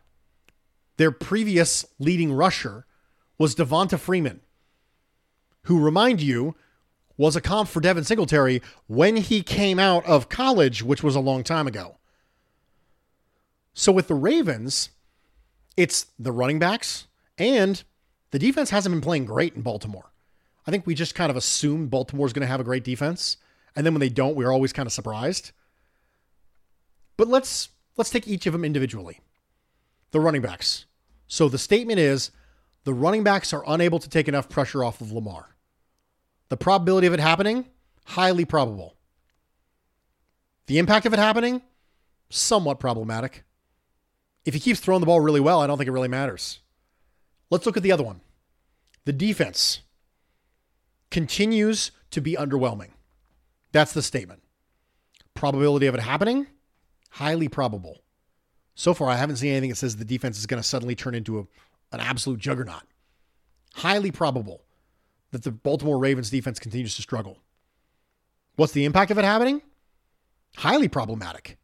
their 0.97 1.11
previous 1.11 1.85
leading 1.97 2.33
rusher 2.33 2.85
was 3.37 3.55
Devonta 3.55 3.97
Freeman, 3.97 4.41
who, 5.63 5.79
remind 5.79 6.21
you, 6.21 6.55
was 7.17 7.35
a 7.35 7.41
comp 7.41 7.69
for 7.69 7.79
Devin 7.79 8.03
Singletary 8.03 8.61
when 8.87 9.17
he 9.17 9.41
came 9.41 9.79
out 9.79 10.05
of 10.05 10.29
college, 10.29 10.83
which 10.83 11.03
was 11.03 11.15
a 11.15 11.19
long 11.19 11.43
time 11.43 11.67
ago. 11.67 11.97
So 13.73 13.91
with 13.91 14.07
the 14.07 14.15
Ravens, 14.15 14.89
it's 15.77 16.07
the 16.17 16.31
running 16.31 16.59
backs 16.59 17.07
and 17.37 17.81
the 18.31 18.39
defense 18.39 18.69
hasn't 18.69 18.93
been 18.93 19.01
playing 19.01 19.25
great 19.25 19.55
in 19.55 19.61
Baltimore. 19.61 20.11
I 20.67 20.71
think 20.71 20.85
we 20.85 20.93
just 20.93 21.15
kind 21.15 21.29
of 21.31 21.37
assume 21.37 21.87
Baltimore's 21.87 22.33
going 22.33 22.41
to 22.41 22.51
have 22.51 22.59
a 22.59 22.65
great 22.65 22.83
defense, 22.83 23.37
and 23.75 23.85
then 23.85 23.93
when 23.93 24.01
they 24.01 24.09
don't, 24.09 24.35
we're 24.35 24.51
always 24.51 24.73
kind 24.73 24.85
of 24.85 24.93
surprised. 24.93 25.51
But 27.19 27.27
let's 27.27 27.67
let's 27.97 28.09
take 28.09 28.29
each 28.29 28.47
of 28.47 28.53
them 28.53 28.63
individually. 28.63 29.19
The 30.11 30.21
running 30.21 30.41
backs. 30.41 30.85
So 31.27 31.49
the 31.49 31.57
statement 31.57 31.99
is 31.99 32.31
the 32.85 32.93
running 32.93 33.25
backs 33.25 33.51
are 33.51 33.61
unable 33.67 33.99
to 33.99 34.07
take 34.07 34.29
enough 34.29 34.47
pressure 34.47 34.85
off 34.85 35.01
of 35.01 35.11
Lamar. 35.11 35.53
The 36.47 36.55
probability 36.55 37.07
of 37.07 37.13
it 37.13 37.19
happening, 37.19 37.65
highly 38.05 38.45
probable. 38.45 38.95
The 40.67 40.77
impact 40.77 41.05
of 41.05 41.11
it 41.11 41.19
happening, 41.19 41.61
somewhat 42.29 42.79
problematic. 42.79 43.43
If 44.45 44.53
he 44.53 44.61
keeps 44.61 44.79
throwing 44.79 45.01
the 45.01 45.05
ball 45.05 45.19
really 45.19 45.41
well, 45.41 45.59
I 45.59 45.67
don't 45.67 45.77
think 45.77 45.89
it 45.89 45.91
really 45.91 46.07
matters. 46.07 46.59
Let's 47.49 47.65
look 47.65 47.75
at 47.75 47.83
the 47.83 47.91
other 47.91 48.03
one. 48.03 48.21
The 49.03 49.11
defense 49.11 49.81
continues 51.11 51.91
to 52.11 52.21
be 52.21 52.37
underwhelming. 52.37 52.91
That's 53.73 53.91
the 53.91 54.01
statement. 54.01 54.41
Probability 55.33 55.85
of 55.85 55.95
it 55.95 55.99
happening? 55.99 56.47
Highly 57.09 57.47
probable. 57.47 58.01
So 58.75 58.93
far, 58.93 59.09
I 59.09 59.17
haven't 59.17 59.37
seen 59.37 59.51
anything 59.51 59.71
that 59.71 59.75
says 59.75 59.95
the 59.95 60.05
defense 60.05 60.37
is 60.37 60.45
going 60.45 60.61
to 60.61 60.67
suddenly 60.67 60.95
turn 60.95 61.15
into 61.15 61.39
a, 61.39 61.41
an 61.91 61.99
absolute 61.99 62.39
juggernaut. 62.39 62.83
Highly 63.75 64.11
probable 64.11 64.63
that 65.31 65.43
the 65.43 65.51
Baltimore 65.51 65.97
Ravens 65.97 66.29
defense 66.29 66.59
continues 66.59 66.95
to 66.95 67.01
struggle. 67.01 67.39
What's 68.55 68.73
the 68.73 68.85
impact 68.85 69.11
of 69.11 69.17
it 69.17 69.25
happening? 69.25 69.61
Highly 70.57 70.87
problematic. 70.87 71.57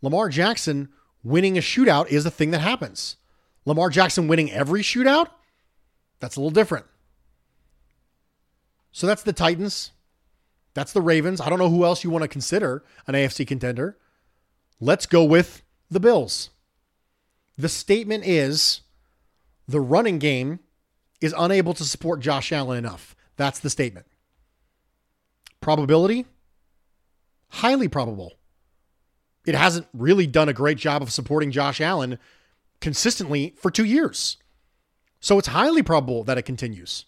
Lamar 0.00 0.28
Jackson 0.28 0.88
winning 1.22 1.56
a 1.56 1.60
shootout 1.60 2.08
is 2.08 2.26
a 2.26 2.30
thing 2.30 2.50
that 2.50 2.60
happens. 2.60 3.16
Lamar 3.64 3.90
Jackson 3.90 4.26
winning 4.28 4.50
every 4.50 4.82
shootout? 4.82 5.28
That's 6.20 6.36
a 6.36 6.40
little 6.40 6.50
different. 6.50 6.86
So 8.90 9.06
that's 9.06 9.22
the 9.22 9.32
Titans. 9.32 9.92
That's 10.74 10.92
the 10.92 11.02
Ravens. 11.02 11.40
I 11.40 11.48
don't 11.48 11.58
know 11.58 11.68
who 11.68 11.84
else 11.84 12.02
you 12.04 12.10
want 12.10 12.22
to 12.22 12.28
consider 12.28 12.84
an 13.06 13.14
AFC 13.14 13.46
contender. 13.46 13.96
Let's 14.82 15.06
go 15.06 15.22
with 15.22 15.62
the 15.92 16.00
Bills. 16.00 16.50
The 17.56 17.68
statement 17.68 18.26
is 18.26 18.80
the 19.68 19.80
running 19.80 20.18
game 20.18 20.58
is 21.20 21.32
unable 21.38 21.72
to 21.74 21.84
support 21.84 22.18
Josh 22.18 22.50
Allen 22.50 22.78
enough. 22.78 23.14
That's 23.36 23.60
the 23.60 23.70
statement. 23.70 24.06
Probability? 25.60 26.26
Highly 27.50 27.86
probable. 27.86 28.32
It 29.46 29.54
hasn't 29.54 29.86
really 29.94 30.26
done 30.26 30.48
a 30.48 30.52
great 30.52 30.78
job 30.78 31.00
of 31.00 31.12
supporting 31.12 31.52
Josh 31.52 31.80
Allen 31.80 32.18
consistently 32.80 33.54
for 33.58 33.70
two 33.70 33.84
years. 33.84 34.36
So 35.20 35.38
it's 35.38 35.46
highly 35.46 35.84
probable 35.84 36.24
that 36.24 36.38
it 36.38 36.42
continues. 36.42 37.04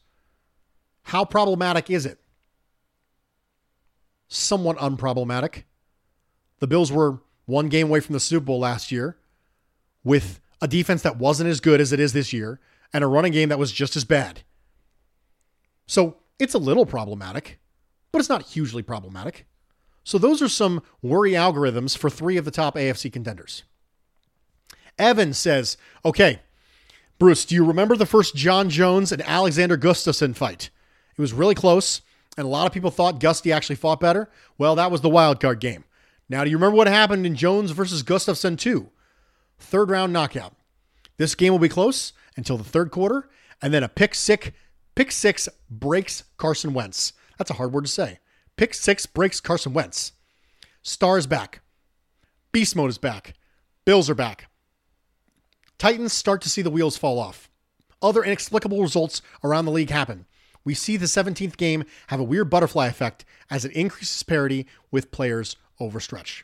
How 1.02 1.24
problematic 1.24 1.90
is 1.90 2.06
it? 2.06 2.20
Somewhat 4.28 4.78
unproblematic. 4.78 5.64
The 6.60 6.68
Bills 6.68 6.92
were 6.92 7.18
one 7.46 7.68
game 7.68 7.88
away 7.88 8.00
from 8.00 8.12
the 8.12 8.20
Super 8.20 8.46
Bowl 8.46 8.60
last 8.60 8.90
year 8.90 9.16
with 10.02 10.40
a 10.60 10.68
defense 10.68 11.02
that 11.02 11.18
wasn't 11.18 11.50
as 11.50 11.60
good 11.60 11.80
as 11.80 11.92
it 11.92 12.00
is 12.00 12.12
this 12.12 12.32
year 12.32 12.60
and 12.92 13.04
a 13.04 13.08
running 13.08 13.32
game 13.32 13.48
that 13.48 13.58
was 13.58 13.72
just 13.72 13.96
as 13.96 14.04
bad. 14.04 14.42
So 15.86 16.16
it's 16.38 16.54
a 16.54 16.58
little 16.58 16.86
problematic, 16.86 17.58
but 18.12 18.18
it's 18.18 18.28
not 18.28 18.42
hugely 18.42 18.82
problematic. 18.82 19.46
So 20.04 20.18
those 20.18 20.42
are 20.42 20.48
some 20.48 20.82
worry 21.02 21.32
algorithms 21.32 21.96
for 21.96 22.10
three 22.10 22.36
of 22.36 22.44
the 22.44 22.50
top 22.50 22.76
AFC 22.76 23.12
contenders. 23.12 23.64
Evan 24.98 25.32
says, 25.32 25.76
okay, 26.04 26.40
Bruce, 27.18 27.44
do 27.44 27.54
you 27.54 27.64
remember 27.64 27.96
the 27.96 28.06
first 28.06 28.36
Jon 28.36 28.70
Jones 28.70 29.12
and 29.12 29.22
Alexander 29.22 29.76
Gustafsson 29.76 30.36
fight? 30.36 30.70
It 31.16 31.20
was 31.20 31.32
really 31.32 31.54
close, 31.54 32.02
and 32.36 32.44
a 32.44 32.50
lot 32.50 32.66
of 32.66 32.72
people 32.72 32.90
thought 32.90 33.20
Gusty 33.20 33.52
actually 33.52 33.76
fought 33.76 34.00
better. 34.00 34.28
Well, 34.58 34.74
that 34.76 34.90
was 34.90 35.00
the 35.00 35.08
wild 35.08 35.40
card 35.40 35.60
game. 35.60 35.84
Now, 36.28 36.44
do 36.44 36.50
you 36.50 36.56
remember 36.56 36.76
what 36.76 36.86
happened 36.86 37.26
in 37.26 37.36
Jones 37.36 37.70
versus 37.72 38.02
Gustafsson 38.02 38.58
2? 38.58 38.88
Third 39.58 39.90
round 39.90 40.12
knockout. 40.12 40.54
This 41.16 41.34
game 41.34 41.52
will 41.52 41.58
be 41.58 41.68
close 41.68 42.12
until 42.36 42.56
the 42.56 42.64
third 42.64 42.90
quarter, 42.90 43.28
and 43.62 43.72
then 43.72 43.82
a 43.82 43.88
pick 43.88 44.14
six, 44.14 44.50
pick 44.94 45.12
six 45.12 45.48
breaks 45.70 46.24
Carson 46.36 46.74
Wentz. 46.74 47.12
That's 47.38 47.50
a 47.50 47.54
hard 47.54 47.72
word 47.72 47.84
to 47.84 47.90
say. 47.90 48.18
Pick 48.56 48.74
six 48.74 49.06
breaks 49.06 49.40
Carson 49.40 49.72
Wentz. 49.72 50.12
Stars 50.82 51.26
back. 51.26 51.60
Beast 52.52 52.76
mode 52.76 52.90
is 52.90 52.98
back. 52.98 53.34
Bills 53.84 54.08
are 54.08 54.14
back. 54.14 54.48
Titans 55.78 56.12
start 56.12 56.40
to 56.42 56.48
see 56.48 56.62
the 56.62 56.70
wheels 56.70 56.96
fall 56.96 57.18
off. 57.18 57.50
Other 58.00 58.22
inexplicable 58.22 58.80
results 58.80 59.22
around 59.42 59.64
the 59.64 59.72
league 59.72 59.90
happen. 59.90 60.26
We 60.64 60.74
see 60.74 60.96
the 60.96 61.06
17th 61.06 61.56
game 61.56 61.84
have 62.08 62.20
a 62.20 62.24
weird 62.24 62.48
butterfly 62.48 62.86
effect 62.86 63.24
as 63.50 63.64
it 63.64 63.72
increases 63.72 64.22
parity 64.22 64.66
with 64.90 65.10
players 65.10 65.56
overstretch. 65.80 66.42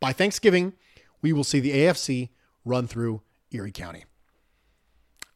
By 0.00 0.12
Thanksgiving, 0.12 0.74
we 1.22 1.32
will 1.32 1.44
see 1.44 1.60
the 1.60 1.72
AFC 1.72 2.30
run 2.64 2.86
through 2.86 3.22
Erie 3.50 3.72
County. 3.72 4.04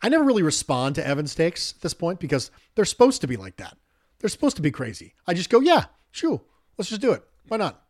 I 0.01 0.09
never 0.09 0.25
really 0.25 0.43
respond 0.43 0.95
to 0.95 1.07
Evan's 1.07 1.35
takes 1.35 1.73
at 1.73 1.81
this 1.81 1.95
point 1.95 2.21
because 2.21 2.51
they're 2.75 2.85
supposed 2.85 3.21
to 3.23 3.27
be 3.27 3.37
like 3.37 3.57
that. 3.57 3.77
They're 4.19 4.31
supposed 4.31 4.57
to 4.57 4.62
be 4.62 4.71
crazy. 4.71 5.14
I 5.27 5.35
just 5.35 5.51
go, 5.51 5.61
yeah, 5.61 5.87
sure, 6.11 6.41
let's 6.77 6.88
just 6.88 7.01
do 7.01 7.12
it. 7.12 7.23
Why 7.49 7.57
not? 7.57 7.83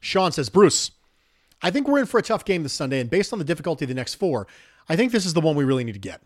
Sean 0.00 0.32
says, 0.32 0.48
Bruce, 0.48 0.92
I 1.62 1.70
think 1.70 1.88
we're 1.88 1.98
in 1.98 2.06
for 2.06 2.18
a 2.18 2.22
tough 2.22 2.44
game 2.44 2.62
this 2.62 2.72
Sunday, 2.72 3.00
and 3.00 3.10
based 3.10 3.32
on 3.32 3.38
the 3.38 3.44
difficulty 3.44 3.84
of 3.84 3.88
the 3.88 3.94
next 3.94 4.14
four, 4.14 4.46
I 4.88 4.96
think 4.96 5.12
this 5.12 5.26
is 5.26 5.34
the 5.34 5.40
one 5.40 5.56
we 5.56 5.64
really 5.64 5.84
need 5.84 5.92
to 5.92 5.98
get. 5.98 6.22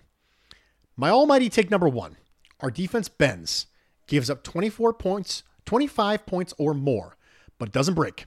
My 0.97 1.11
almighty 1.11 1.49
take 1.49 1.71
number 1.71 1.89
one 1.89 2.17
our 2.61 2.71
defense 2.71 3.09
bends, 3.09 3.67
gives 4.07 4.29
up 4.29 4.43
24 4.43 4.93
points, 4.95 5.45
25 5.65 6.27
points 6.27 6.53
or 6.59 6.75
more, 6.75 7.17
but 7.61 7.71
doesn't 7.71 7.95
break, 7.95 8.25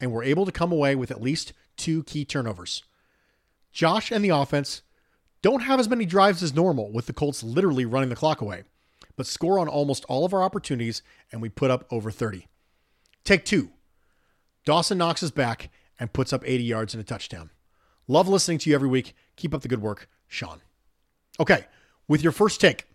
and 0.00 0.10
we're 0.10 0.22
able 0.22 0.46
to 0.46 0.52
come 0.52 0.72
away 0.72 0.94
with 0.94 1.10
at 1.10 1.20
least 1.20 1.52
two 1.76 2.04
key 2.04 2.24
turnovers. 2.24 2.84
Josh 3.72 4.10
and 4.10 4.24
the 4.24 4.30
offense 4.30 4.82
don't 5.42 5.64
have 5.64 5.78
as 5.78 5.88
many 5.88 6.06
drives 6.06 6.42
as 6.42 6.54
normal, 6.54 6.90
with 6.90 7.06
the 7.06 7.12
Colts 7.12 7.42
literally 7.42 7.84
running 7.84 8.08
the 8.08 8.16
clock 8.16 8.40
away, 8.40 8.62
but 9.16 9.26
score 9.26 9.58
on 9.58 9.68
almost 9.68 10.04
all 10.06 10.24
of 10.24 10.32
our 10.32 10.42
opportunities, 10.42 11.02
and 11.30 11.42
we 11.42 11.48
put 11.48 11.70
up 11.70 11.86
over 11.90 12.10
30. 12.10 12.46
Take 13.24 13.44
two. 13.44 13.70
Dawson 14.64 14.96
Knox 14.96 15.22
is 15.22 15.30
back 15.30 15.70
and 15.98 16.12
puts 16.12 16.32
up 16.32 16.42
80 16.46 16.64
yards 16.64 16.94
and 16.94 17.00
a 17.00 17.04
touchdown. 17.04 17.50
Love 18.06 18.28
listening 18.28 18.58
to 18.58 18.70
you 18.70 18.76
every 18.76 18.88
week. 18.88 19.14
Keep 19.36 19.54
up 19.54 19.62
the 19.62 19.68
good 19.68 19.82
work, 19.82 20.08
Sean. 20.28 20.60
Okay, 21.40 21.66
with 22.06 22.22
your 22.22 22.32
first 22.32 22.60
take, 22.60 22.86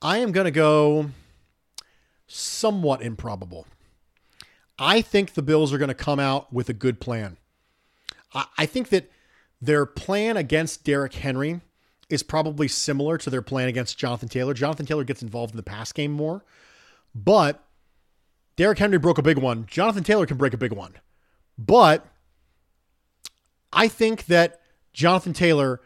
I 0.00 0.18
am 0.18 0.32
going 0.32 0.46
to 0.46 0.50
go 0.50 1.10
somewhat 2.26 3.02
improbable. 3.02 3.66
I 4.78 5.00
think 5.00 5.34
the 5.34 5.42
Bills 5.42 5.72
are 5.72 5.78
going 5.78 5.88
to 5.88 5.94
come 5.94 6.20
out 6.20 6.52
with 6.52 6.68
a 6.68 6.74
good 6.74 7.00
plan. 7.00 7.38
I 8.58 8.66
think 8.66 8.90
that 8.90 9.10
their 9.60 9.86
plan 9.86 10.36
against 10.36 10.84
Derrick 10.84 11.14
Henry 11.14 11.60
is 12.10 12.22
probably 12.22 12.68
similar 12.68 13.16
to 13.18 13.30
their 13.30 13.42
plan 13.42 13.68
against 13.68 13.98
Jonathan 13.98 14.28
Taylor. 14.28 14.52
Jonathan 14.52 14.84
Taylor 14.84 15.04
gets 15.04 15.22
involved 15.22 15.52
in 15.52 15.56
the 15.56 15.62
pass 15.62 15.92
game 15.92 16.12
more, 16.12 16.44
but 17.14 17.64
Derrick 18.56 18.78
Henry 18.78 18.98
broke 18.98 19.18
a 19.18 19.22
big 19.22 19.38
one. 19.38 19.66
Jonathan 19.66 20.04
Taylor 20.04 20.26
can 20.26 20.36
break 20.36 20.52
a 20.54 20.58
big 20.58 20.72
one. 20.72 20.94
But 21.58 22.06
I 23.72 23.88
think 23.88 24.26
that 24.26 24.60
Jonathan 24.92 25.32
Taylor 25.32 25.80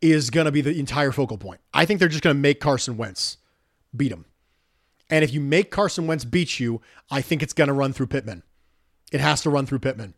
is 0.00 0.30
going 0.30 0.46
to 0.46 0.52
be 0.52 0.60
the 0.60 0.78
entire 0.78 1.12
focal 1.12 1.38
point. 1.38 1.60
I 1.72 1.84
think 1.84 2.00
they're 2.00 2.08
just 2.08 2.22
going 2.22 2.36
to 2.36 2.40
make 2.40 2.60
Carson 2.60 2.96
Wentz 2.96 3.36
beat 3.94 4.12
him. 4.12 4.24
And 5.12 5.22
if 5.22 5.34
you 5.34 5.42
make 5.42 5.70
Carson 5.70 6.06
Wentz 6.06 6.24
beat 6.24 6.58
you, 6.58 6.80
I 7.10 7.20
think 7.20 7.42
it's 7.42 7.52
going 7.52 7.68
to 7.68 7.74
run 7.74 7.92
through 7.92 8.06
Pittman. 8.06 8.42
It 9.12 9.20
has 9.20 9.42
to 9.42 9.50
run 9.50 9.66
through 9.66 9.80
Pittman. 9.80 10.14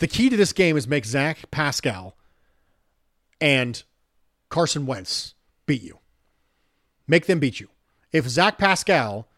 The 0.00 0.06
key 0.06 0.28
to 0.28 0.36
this 0.36 0.52
game 0.52 0.76
is 0.76 0.86
make 0.86 1.06
Zach 1.06 1.50
Pascal 1.50 2.14
and 3.40 3.82
Carson 4.50 4.84
Wentz 4.84 5.32
beat 5.64 5.82
you. 5.82 5.98
Make 7.08 7.24
them 7.24 7.38
beat 7.38 7.58
you. 7.58 7.68
If 8.12 8.28
Zach 8.28 8.58
Pascal 8.58 9.28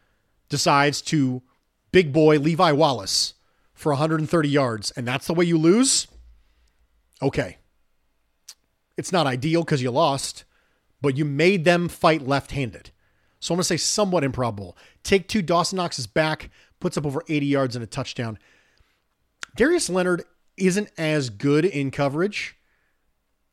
decides 0.49 1.01
to 1.03 1.43
big 1.93 2.13
boy 2.13 2.41
Levi 2.41 2.73
Wallace 2.73 3.35
for 3.75 3.93
130 3.93 4.49
yards 4.49 4.91
and 4.91 5.07
that's 5.07 5.29
the 5.29 5.35
way 5.35 5.45
you 5.45 5.57
lose, 5.57 6.09
okay. 7.23 7.59
It's 8.97 9.13
not 9.13 9.29
ideal 9.29 9.63
because 9.63 9.83
you 9.83 9.93
lost, 9.93 10.43
but 11.01 11.17
you 11.17 11.25
made 11.25 11.65
them 11.65 11.89
fight 11.89 12.27
left 12.27 12.51
handed. 12.51 12.91
So 13.41 13.53
I'm 13.53 13.57
going 13.57 13.63
to 13.63 13.65
say 13.65 13.77
somewhat 13.77 14.25
improbable. 14.25 14.77
Take 15.03 15.29
two, 15.29 15.43
Dawson 15.43 15.77
Knox 15.77 15.99
is 15.99 16.07
back, 16.07 16.51
puts 16.81 16.97
up 16.97 17.07
over 17.07 17.23
80 17.29 17.47
yards 17.47 17.77
and 17.77 17.83
a 17.83 17.87
touchdown. 17.87 18.39
Darius 19.57 19.89
Leonard 19.89 20.25
isn't 20.57 20.91
as 20.99 21.31
good 21.31 21.65
in 21.65 21.91
coverage 21.91 22.57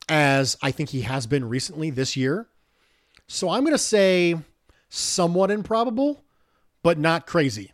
as 0.10 0.58
I 0.62 0.72
think 0.72 0.90
he 0.90 1.02
has 1.02 1.28
been 1.28 1.48
recently 1.48 1.90
this 1.90 2.18
year. 2.18 2.48
So 3.28 3.50
I'm 3.50 3.64
going 3.64 3.74
to 3.74 3.78
say 3.78 4.38
somewhat 4.90 5.52
improbable, 5.52 6.24
but 6.82 6.98
not 6.98 7.26
crazy. 7.26 7.72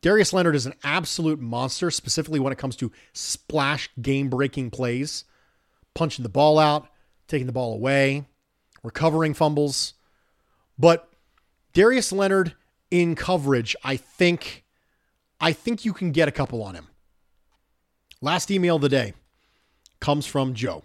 Darius 0.00 0.32
Leonard 0.32 0.56
is 0.56 0.66
an 0.66 0.74
absolute 0.82 1.40
monster, 1.40 1.90
specifically 1.90 2.40
when 2.40 2.52
it 2.52 2.58
comes 2.58 2.74
to 2.76 2.90
splash 3.12 3.88
game 4.00 4.28
breaking 4.28 4.70
plays, 4.70 5.24
punching 5.94 6.24
the 6.24 6.28
ball 6.28 6.58
out, 6.58 6.88
taking 7.28 7.46
the 7.46 7.52
ball 7.52 7.72
away, 7.72 8.24
recovering 8.82 9.34
fumbles. 9.34 9.94
But 10.78 11.08
Darius 11.72 12.12
Leonard 12.12 12.54
in 12.90 13.14
coverage, 13.14 13.74
I 13.82 13.96
think 13.96 14.64
I 15.40 15.52
think 15.52 15.84
you 15.84 15.92
can 15.92 16.12
get 16.12 16.28
a 16.28 16.32
couple 16.32 16.62
on 16.62 16.74
him. 16.74 16.86
Last 18.20 18.50
email 18.50 18.76
of 18.76 18.82
the 18.82 18.88
day 18.88 19.14
comes 19.98 20.24
from 20.24 20.54
Joe. 20.54 20.84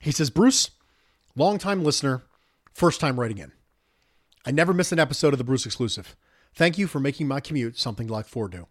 He 0.00 0.10
says, 0.10 0.28
Bruce, 0.28 0.70
longtime 1.34 1.82
listener, 1.82 2.22
first 2.74 3.00
time 3.00 3.18
writing 3.18 3.38
in. 3.38 3.52
I 4.44 4.50
never 4.50 4.74
miss 4.74 4.92
an 4.92 4.98
episode 4.98 5.32
of 5.32 5.38
the 5.38 5.44
Bruce 5.44 5.64
exclusive. 5.64 6.16
Thank 6.54 6.76
you 6.76 6.86
for 6.86 7.00
making 7.00 7.28
my 7.28 7.40
commute 7.40 7.78
something 7.78 8.08
to 8.08 8.12
look 8.12 8.26
forward 8.26 8.52
to. 8.52 8.66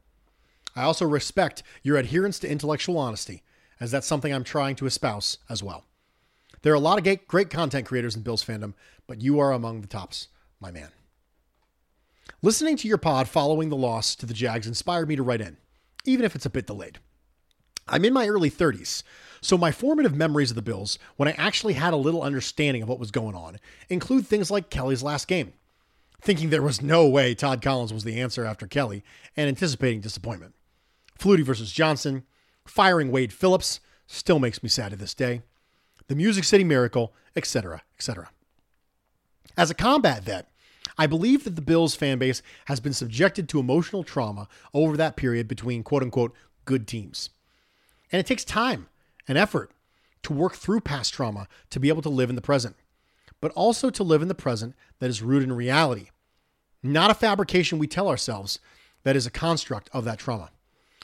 I 0.76 0.84
also 0.84 1.06
respect 1.06 1.64
your 1.82 1.98
adherence 1.98 2.38
to 2.40 2.50
intellectual 2.50 3.00
honesty, 3.00 3.42
as 3.80 3.90
that's 3.90 4.06
something 4.06 4.32
I'm 4.32 4.44
trying 4.44 4.76
to 4.76 4.86
espouse 4.86 5.40
as 5.50 5.64
well. 5.64 5.86
There 6.62 6.74
are 6.74 6.76
a 6.76 6.80
lot 6.80 7.00
of 7.00 7.28
great 7.28 7.50
content 7.50 7.88
creators 7.88 8.16
in 8.16 8.22
Bills 8.22 8.44
fandom, 8.44 8.74
but 9.08 9.22
you 9.22 9.40
are 9.40 9.52
among 9.52 9.82
the 9.82 9.88
tops, 9.88 10.28
my 10.60 10.70
man. 10.70 10.90
Listening 12.42 12.78
to 12.78 12.88
your 12.88 12.98
pod 12.98 13.28
following 13.28 13.70
the 13.70 13.76
loss 13.76 14.16
to 14.16 14.26
the 14.26 14.34
Jags 14.34 14.68
inspired 14.68 15.08
me 15.08 15.16
to 15.16 15.24
write 15.24 15.42
in, 15.42 15.58
even 16.06 16.26
if 16.26 16.36
it's 16.36 16.46
a 16.46 16.50
bit 16.52 16.68
delayed. 16.68 17.00
I'm 17.88 18.06
in 18.06 18.14
my 18.14 18.28
early 18.28 18.52
30s, 18.52 19.04
so 19.42 19.58
my 19.58 19.72
formative 19.72 20.16
memories 20.16 20.52
of 20.52 20.56
the 20.56 20.62
Bills, 20.62 21.00
when 21.16 21.30
I 21.30 21.36
actually 21.38 21.74
had 21.74 21.94
a 21.94 21.98
little 21.98 22.22
understanding 22.22 22.84
of 22.84 22.90
what 22.90 23.00
was 23.00 23.12
going 23.12 23.36
on, 23.36 23.58
include 23.90 24.28
things 24.28 24.52
like 24.52 24.70
Kelly's 24.70 25.04
last 25.04 25.28
game, 25.28 25.54
thinking 26.22 26.50
there 26.50 26.62
was 26.62 26.82
no 26.82 27.08
way 27.08 27.34
Todd 27.34 27.62
Collins 27.62 27.94
was 27.94 28.04
the 28.04 28.20
answer 28.20 28.46
after 28.46 28.68
Kelly, 28.68 29.04
and 29.36 29.48
anticipating 29.48 30.02
disappointment. 30.02 30.54
Flutie 31.18 31.44
versus 31.44 31.72
Johnson, 31.72 32.24
firing 32.66 33.12
Wade 33.12 33.34
Phillips, 33.34 33.80
still 34.06 34.40
makes 34.40 34.62
me 34.62 34.70
sad 34.70 34.92
to 34.92 34.98
this 34.98 35.14
day. 35.14 35.42
The 36.08 36.16
Music 36.16 36.44
City 36.44 36.64
Miracle, 36.64 37.14
etc., 37.36 37.84
etc. 37.98 38.30
As 39.58 39.72
a 39.72 39.76
combat 39.76 40.24
vet, 40.24 40.50
I 40.98 41.08
believe 41.08 41.44
that 41.44 41.56
the 41.56 41.62
Bills 41.62 41.96
fan 41.96 42.18
base 42.18 42.42
has 42.66 42.80
been 42.80 42.94
subjected 42.94 43.48
to 43.50 43.60
emotional 43.60 44.04
trauma 44.04 44.48
over 44.74 44.98
that 44.98 45.16
period 45.16 45.48
between 45.48 45.84
quote 45.84 46.04
unquote 46.04 46.34
good 46.66 46.88
teams. 46.88 47.30
And 48.12 48.20
it 48.20 48.26
takes 48.26 48.44
time 48.44 48.88
and 49.28 49.38
effort 49.38 49.72
to 50.24 50.34
work 50.34 50.56
through 50.56 50.82
past 50.82 51.14
trauma 51.14 51.48
to 51.70 51.80
be 51.80 51.90
able 51.90 52.02
to 52.02 52.10
live 52.10 52.30
in 52.30 52.36
the 52.36 52.42
present, 52.42 52.76
but 53.40 53.52
also 53.52 53.90
to 53.90 54.04
live 54.04 54.22
in 54.22 54.28
the 54.28 54.36
present 54.36 54.76
that 55.00 55.10
is 55.10 55.22
rooted 55.22 55.50
in 55.50 55.56
reality, 55.56 56.10
not 56.82 57.12
a 57.12 57.16
fabrication 57.16 57.78
we 57.78 57.88
tell 57.88 58.10
ourselves 58.10 58.60
that 59.04 59.16
is 59.16 59.26
a 59.26 59.32
construct 59.32 59.90
of 59.94 60.04
that 60.06 60.20
trauma. 60.20 60.50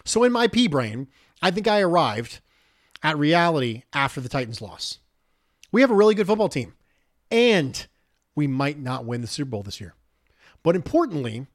So 0.06 0.24
in 0.24 0.32
my 0.32 0.48
P 0.48 0.68
brain, 0.68 1.08
I 1.42 1.52
think 1.52 1.68
I 1.68 1.82
arrived 1.82 2.40
at 3.02 3.18
reality 3.18 3.84
after 3.94 4.20
the 4.20 4.30
Titans 4.30 4.62
loss. 4.62 5.00
We 5.72 5.82
have 5.82 5.92
a 5.92 5.96
really 5.96 6.16
good 6.16 6.28
football 6.28 6.50
team, 6.50 6.74
and 7.32 7.86
we 8.36 8.48
might 8.48 8.80
not 8.80 9.06
win 9.06 9.22
the 9.22 9.28
Super 9.28 9.52
Bowl 9.52 9.64
this 9.64 9.82
year. 9.82 9.96
But 10.64 10.76
importantly, 10.76 11.48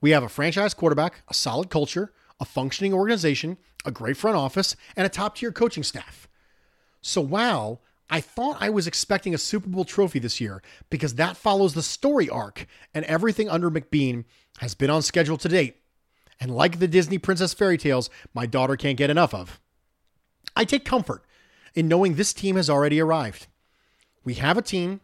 we 0.00 0.10
have 0.10 0.22
a 0.22 0.28
franchise 0.28 0.74
quarterback, 0.74 1.22
a 1.28 1.34
solid 1.34 1.70
culture, 1.70 2.12
a 2.40 2.44
functioning 2.44 2.92
organization, 2.92 3.58
a 3.84 3.90
great 3.90 4.16
front 4.16 4.36
office, 4.36 4.76
and 4.96 5.06
a 5.06 5.10
top 5.10 5.36
tier 5.36 5.52
coaching 5.52 5.82
staff. 5.82 6.28
So 7.00 7.20
while 7.20 7.80
I 8.10 8.20
thought 8.20 8.58
I 8.60 8.70
was 8.70 8.86
expecting 8.86 9.34
a 9.34 9.38
Super 9.38 9.68
Bowl 9.68 9.84
trophy 9.84 10.18
this 10.18 10.40
year 10.40 10.62
because 10.90 11.14
that 11.14 11.36
follows 11.36 11.74
the 11.74 11.82
story 11.82 12.28
arc 12.28 12.66
and 12.92 13.04
everything 13.06 13.48
under 13.48 13.70
McBeane 13.70 14.24
has 14.58 14.74
been 14.74 14.90
on 14.90 15.02
schedule 15.02 15.38
to 15.38 15.48
date. 15.48 15.76
And 16.40 16.54
like 16.54 16.78
the 16.78 16.88
Disney 16.88 17.18
princess 17.18 17.54
fairy 17.54 17.78
tales, 17.78 18.10
my 18.34 18.46
daughter 18.46 18.76
can't 18.76 18.98
get 18.98 19.10
enough 19.10 19.32
of. 19.32 19.60
I 20.56 20.64
take 20.64 20.84
comfort 20.84 21.24
in 21.74 21.88
knowing 21.88 22.14
this 22.14 22.32
team 22.32 22.56
has 22.56 22.68
already 22.68 23.00
arrived. 23.00 23.46
We 24.24 24.34
have 24.34 24.58
a 24.58 24.62
team 24.62 25.00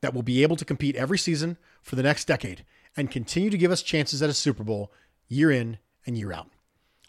that 0.00 0.14
will 0.14 0.22
be 0.22 0.42
able 0.42 0.56
to 0.56 0.64
compete 0.64 0.96
every 0.96 1.18
season 1.18 1.56
for 1.82 1.96
the 1.96 2.02
next 2.02 2.26
decade 2.26 2.64
and 2.96 3.10
continue 3.10 3.50
to 3.50 3.58
give 3.58 3.70
us 3.70 3.82
chances 3.82 4.22
at 4.22 4.30
a 4.30 4.34
Super 4.34 4.64
Bowl 4.64 4.92
year 5.28 5.50
in 5.50 5.78
and 6.06 6.16
year 6.16 6.32
out. 6.32 6.48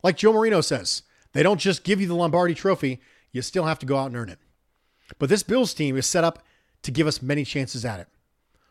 Like 0.04 0.18
Joe 0.18 0.34
Marino 0.34 0.62
says, 0.62 1.04
they 1.34 1.44
don't 1.44 1.60
just 1.60 1.84
give 1.84 2.02
you 2.02 2.08
the 2.08 2.16
Lombardi 2.16 2.54
trophy, 2.54 3.02
you 3.32 3.42
still 3.42 3.66
have 3.66 3.80
to 3.80 3.86
go 3.86 3.98
out 3.98 4.08
and 4.08 4.18
earn 4.18 4.30
it. 4.30 4.40
But 5.20 5.30
this 5.30 5.44
Bills 5.44 5.74
team 5.74 5.98
is 5.98 6.06
set 6.06 6.24
up 6.24 6.44
to 6.84 6.92
give 6.92 7.08
us 7.08 7.22
many 7.22 7.46
chances 7.46 7.86
at 7.86 8.00
it. 8.00 8.08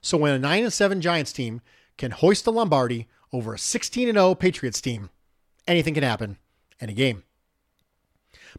So 0.00 0.18
when 0.18 0.32
a 0.32 0.38
9 0.38 0.64
and 0.64 0.72
7 0.72 1.00
Giants 1.00 1.32
team 1.32 1.60
can 1.96 2.10
hoist 2.10 2.44
the 2.44 2.52
Lombardi 2.52 3.08
over 3.32 3.54
a 3.54 3.58
16 3.58 4.08
and 4.08 4.16
0 4.16 4.34
Patriots 4.34 4.80
team, 4.80 5.10
anything 5.66 5.94
can 5.94 6.02
happen 6.02 6.38
any 6.80 6.94
game. 6.94 7.22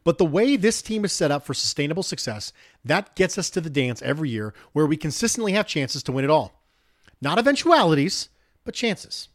But 0.04 0.18
the 0.18 0.24
way 0.24 0.56
this 0.56 0.82
team 0.82 1.04
is 1.04 1.12
set 1.12 1.30
up 1.30 1.44
for 1.44 1.54
sustainable 1.54 2.02
success, 2.02 2.52
that 2.84 3.14
gets 3.14 3.38
us 3.38 3.50
to 3.50 3.60
the 3.60 3.70
dance 3.70 4.02
every 4.02 4.30
year 4.30 4.54
where 4.72 4.86
we 4.86 4.96
consistently 4.96 5.52
have 5.52 5.66
chances 5.66 6.02
to 6.04 6.12
win 6.12 6.24
it 6.24 6.30
all. 6.30 6.62
Not 7.20 7.38
eventualities, 7.38 8.28
but 8.64 8.74
chances. 8.74 9.28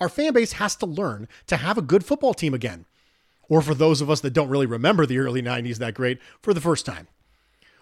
Our 0.00 0.08
fan 0.08 0.32
base 0.32 0.52
has 0.52 0.74
to 0.76 0.86
learn 0.86 1.28
to 1.46 1.56
have 1.56 1.78
a 1.78 1.82
good 1.82 2.04
football 2.04 2.34
team 2.34 2.54
again. 2.54 2.86
Or 3.48 3.60
for 3.60 3.74
those 3.74 4.00
of 4.00 4.08
us 4.08 4.20
that 4.20 4.32
don't 4.32 4.48
really 4.48 4.66
remember 4.66 5.04
the 5.04 5.18
early 5.18 5.42
90s 5.42 5.76
that 5.76 5.94
great, 5.94 6.18
for 6.40 6.54
the 6.54 6.60
first 6.60 6.86
time. 6.86 7.08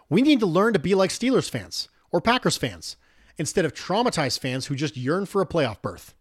We 0.08 0.22
need 0.22 0.40
to 0.40 0.46
learn 0.46 0.72
to 0.72 0.80
be 0.80 0.96
like 0.96 1.10
Steelers 1.10 1.48
fans 1.48 1.88
or 2.10 2.20
Packers 2.20 2.56
fans 2.56 2.96
instead 3.38 3.64
of 3.64 3.72
traumatized 3.72 4.40
fans 4.40 4.66
who 4.66 4.74
just 4.74 4.96
yearn 4.96 5.26
for 5.26 5.40
a 5.40 5.46
playoff 5.46 5.80
berth. 5.80 6.14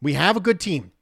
We 0.00 0.14
have 0.14 0.36
a 0.36 0.40
good 0.40 0.58
team, 0.58 0.92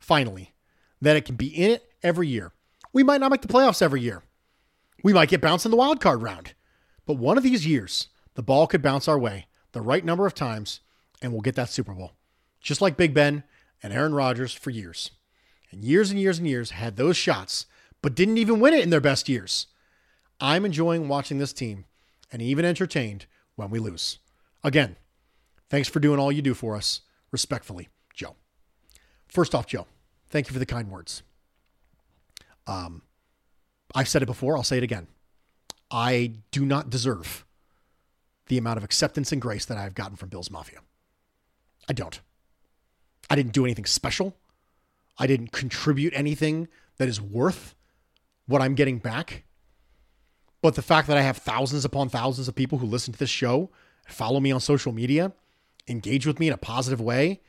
finally, 0.00 0.52
that 1.00 1.16
it 1.16 1.24
can 1.24 1.36
be 1.36 1.46
in 1.46 1.70
it 1.70 1.92
every 2.02 2.26
year. 2.26 2.52
We 2.92 3.04
might 3.04 3.20
not 3.20 3.30
make 3.30 3.42
the 3.42 3.48
playoffs 3.48 3.80
every 3.80 4.00
year. 4.00 4.23
We 5.04 5.12
might 5.12 5.28
get 5.28 5.42
bounced 5.42 5.66
in 5.66 5.70
the 5.70 5.76
wild 5.76 6.00
card 6.00 6.22
round. 6.22 6.54
But 7.04 7.18
one 7.18 7.36
of 7.36 7.44
these 7.44 7.66
years, 7.66 8.08
the 8.36 8.42
ball 8.42 8.66
could 8.66 8.80
bounce 8.80 9.06
our 9.06 9.18
way 9.18 9.46
the 9.72 9.82
right 9.82 10.02
number 10.02 10.26
of 10.26 10.34
times, 10.34 10.80
and 11.20 11.30
we'll 11.30 11.42
get 11.42 11.56
that 11.56 11.68
Super 11.68 11.92
Bowl. 11.92 12.12
Just 12.60 12.80
like 12.80 12.96
Big 12.96 13.12
Ben 13.12 13.44
and 13.82 13.92
Aaron 13.92 14.14
Rodgers 14.14 14.54
for 14.54 14.70
years. 14.70 15.10
And 15.70 15.84
years 15.84 16.10
and 16.10 16.18
years 16.18 16.38
and 16.38 16.48
years 16.48 16.70
had 16.70 16.96
those 16.96 17.18
shots, 17.18 17.66
but 18.00 18.14
didn't 18.14 18.38
even 18.38 18.60
win 18.60 18.72
it 18.72 18.82
in 18.82 18.88
their 18.88 19.00
best 19.00 19.28
years. 19.28 19.66
I'm 20.40 20.64
enjoying 20.64 21.06
watching 21.06 21.36
this 21.36 21.52
team 21.52 21.84
and 22.32 22.40
even 22.40 22.64
entertained 22.64 23.26
when 23.56 23.68
we 23.68 23.78
lose. 23.78 24.20
Again, 24.62 24.96
thanks 25.68 25.88
for 25.88 26.00
doing 26.00 26.18
all 26.18 26.32
you 26.32 26.40
do 26.40 26.54
for 26.54 26.76
us. 26.76 27.02
Respectfully, 27.30 27.90
Joe. 28.14 28.36
First 29.28 29.54
off, 29.54 29.66
Joe, 29.66 29.86
thank 30.30 30.48
you 30.48 30.54
for 30.54 30.58
the 30.58 30.66
kind 30.66 30.90
words. 30.90 31.22
Um, 32.66 33.02
I've 33.94 34.08
said 34.08 34.22
it 34.22 34.26
before, 34.26 34.56
I'll 34.56 34.64
say 34.64 34.78
it 34.78 34.82
again. 34.82 35.06
I 35.90 36.32
do 36.50 36.64
not 36.64 36.90
deserve 36.90 37.44
the 38.46 38.58
amount 38.58 38.78
of 38.78 38.84
acceptance 38.84 39.32
and 39.32 39.40
grace 39.40 39.64
that 39.66 39.78
I've 39.78 39.94
gotten 39.94 40.16
from 40.16 40.28
Bill's 40.28 40.50
Mafia. 40.50 40.80
I 41.88 41.92
don't. 41.92 42.20
I 43.30 43.36
didn't 43.36 43.52
do 43.52 43.64
anything 43.64 43.86
special. 43.86 44.36
I 45.18 45.26
didn't 45.26 45.52
contribute 45.52 46.12
anything 46.16 46.68
that 46.98 47.08
is 47.08 47.20
worth 47.20 47.74
what 48.46 48.60
I'm 48.60 48.74
getting 48.74 48.98
back. 48.98 49.44
But 50.60 50.74
the 50.74 50.82
fact 50.82 51.08
that 51.08 51.16
I 51.16 51.22
have 51.22 51.36
thousands 51.36 51.84
upon 51.84 52.08
thousands 52.08 52.48
of 52.48 52.54
people 52.54 52.78
who 52.78 52.86
listen 52.86 53.12
to 53.12 53.18
this 53.18 53.30
show, 53.30 53.70
follow 54.08 54.40
me 54.40 54.50
on 54.50 54.60
social 54.60 54.92
media, 54.92 55.32
engage 55.88 56.26
with 56.26 56.40
me 56.40 56.48
in 56.48 56.52
a 56.52 56.58
positive 56.58 57.00
way, 57.00 57.40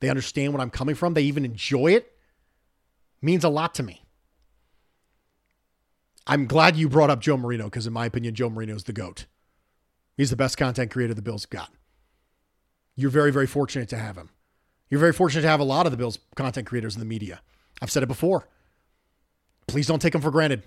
they 0.00 0.08
understand 0.08 0.52
what 0.52 0.62
I'm 0.62 0.70
coming 0.70 0.94
from, 0.94 1.14
they 1.14 1.22
even 1.22 1.44
enjoy 1.44 1.92
it, 1.92 2.12
means 3.20 3.42
a 3.42 3.48
lot 3.48 3.74
to 3.74 3.82
me. 3.82 4.02
I'm 6.28 6.46
glad 6.46 6.76
you 6.76 6.88
brought 6.88 7.10
up 7.10 7.20
Joe 7.20 7.38
Marino 7.38 7.64
because, 7.64 7.86
in 7.86 7.92
my 7.92 8.06
opinion, 8.06 8.34
Joe 8.34 8.50
Marino 8.50 8.74
is 8.74 8.84
the 8.84 8.92
GOAT. 8.92 9.24
He's 10.16 10.30
the 10.30 10.36
best 10.36 10.58
content 10.58 10.90
creator 10.90 11.14
the 11.14 11.22
Bills 11.22 11.46
got. 11.46 11.72
You're 12.96 13.10
very, 13.10 13.32
very 13.32 13.46
fortunate 13.46 13.88
to 13.88 13.96
have 13.96 14.16
him. 14.16 14.30
You're 14.90 15.00
very 15.00 15.12
fortunate 15.12 15.42
to 15.42 15.48
have 15.48 15.60
a 15.60 15.64
lot 15.64 15.86
of 15.86 15.92
the 15.92 15.98
Bills 15.98 16.18
content 16.34 16.66
creators 16.66 16.94
in 16.94 17.00
the 17.00 17.06
media. 17.06 17.40
I've 17.80 17.90
said 17.90 18.02
it 18.02 18.06
before. 18.08 18.48
Please 19.66 19.86
don't 19.86 20.02
take 20.02 20.12
them 20.12 20.22
for 20.22 20.30
granted. 20.30 20.64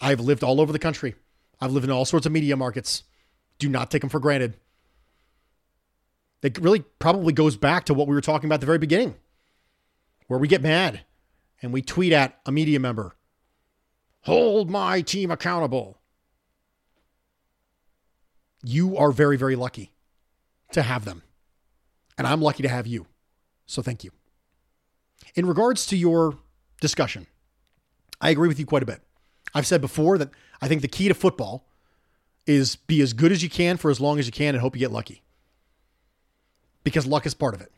I've 0.00 0.20
lived 0.20 0.42
all 0.42 0.60
over 0.60 0.72
the 0.72 0.78
country. 0.78 1.14
I've 1.60 1.72
lived 1.72 1.84
in 1.84 1.90
all 1.90 2.04
sorts 2.04 2.26
of 2.26 2.32
media 2.32 2.56
markets. 2.56 3.04
Do 3.58 3.68
not 3.68 3.90
take 3.90 4.00
them 4.00 4.10
for 4.10 4.20
granted. 4.20 4.56
It 6.42 6.58
really 6.58 6.80
probably 6.98 7.32
goes 7.32 7.56
back 7.56 7.84
to 7.86 7.94
what 7.94 8.08
we 8.08 8.14
were 8.14 8.20
talking 8.20 8.48
about 8.48 8.56
at 8.56 8.60
the 8.60 8.66
very 8.66 8.78
beginning, 8.78 9.14
where 10.26 10.38
we 10.38 10.48
get 10.48 10.62
mad 10.62 11.00
and 11.62 11.72
we 11.72 11.80
tweet 11.80 12.12
at 12.12 12.38
a 12.44 12.52
media 12.52 12.78
member, 12.80 13.16
hold 14.24 14.70
my 14.70 15.00
team 15.00 15.30
accountable. 15.30 15.98
You 18.62 18.96
are 18.96 19.12
very, 19.12 19.36
very 19.36 19.56
lucky 19.56 19.92
to 20.72 20.82
have 20.82 21.04
them. 21.04 21.22
And 22.16 22.26
I'm 22.26 22.40
lucky 22.40 22.62
to 22.62 22.68
have 22.68 22.86
you. 22.86 23.06
So 23.66 23.82
thank 23.82 24.04
you. 24.04 24.10
In 25.34 25.46
regards 25.46 25.86
to 25.86 25.96
your 25.96 26.38
discussion, 26.80 27.26
I 28.20 28.30
agree 28.30 28.48
with 28.48 28.58
you 28.58 28.66
quite 28.66 28.82
a 28.82 28.86
bit. 28.86 29.00
I've 29.54 29.66
said 29.66 29.80
before 29.80 30.18
that 30.18 30.30
I 30.60 30.68
think 30.68 30.82
the 30.82 30.88
key 30.88 31.08
to 31.08 31.14
football 31.14 31.66
is 32.46 32.76
be 32.76 33.00
as 33.00 33.12
good 33.12 33.32
as 33.32 33.42
you 33.42 33.50
can 33.50 33.76
for 33.76 33.90
as 33.90 34.00
long 34.00 34.18
as 34.18 34.26
you 34.26 34.32
can 34.32 34.54
and 34.54 34.60
hope 34.60 34.74
you 34.74 34.80
get 34.80 34.92
lucky. 34.92 35.22
Because 36.82 37.06
luck 37.06 37.26
is 37.26 37.34
part 37.34 37.54
of 37.54 37.60
it. 37.60 37.72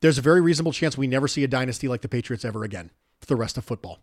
There's 0.00 0.18
a 0.18 0.22
very 0.22 0.40
reasonable 0.40 0.72
chance 0.72 0.96
we 0.96 1.06
never 1.06 1.28
see 1.28 1.44
a 1.44 1.48
dynasty 1.48 1.88
like 1.88 2.02
the 2.02 2.08
Patriots 2.08 2.44
ever 2.44 2.62
again 2.64 2.90
for 3.20 3.26
the 3.26 3.36
rest 3.36 3.58
of 3.58 3.64
football. 3.64 3.98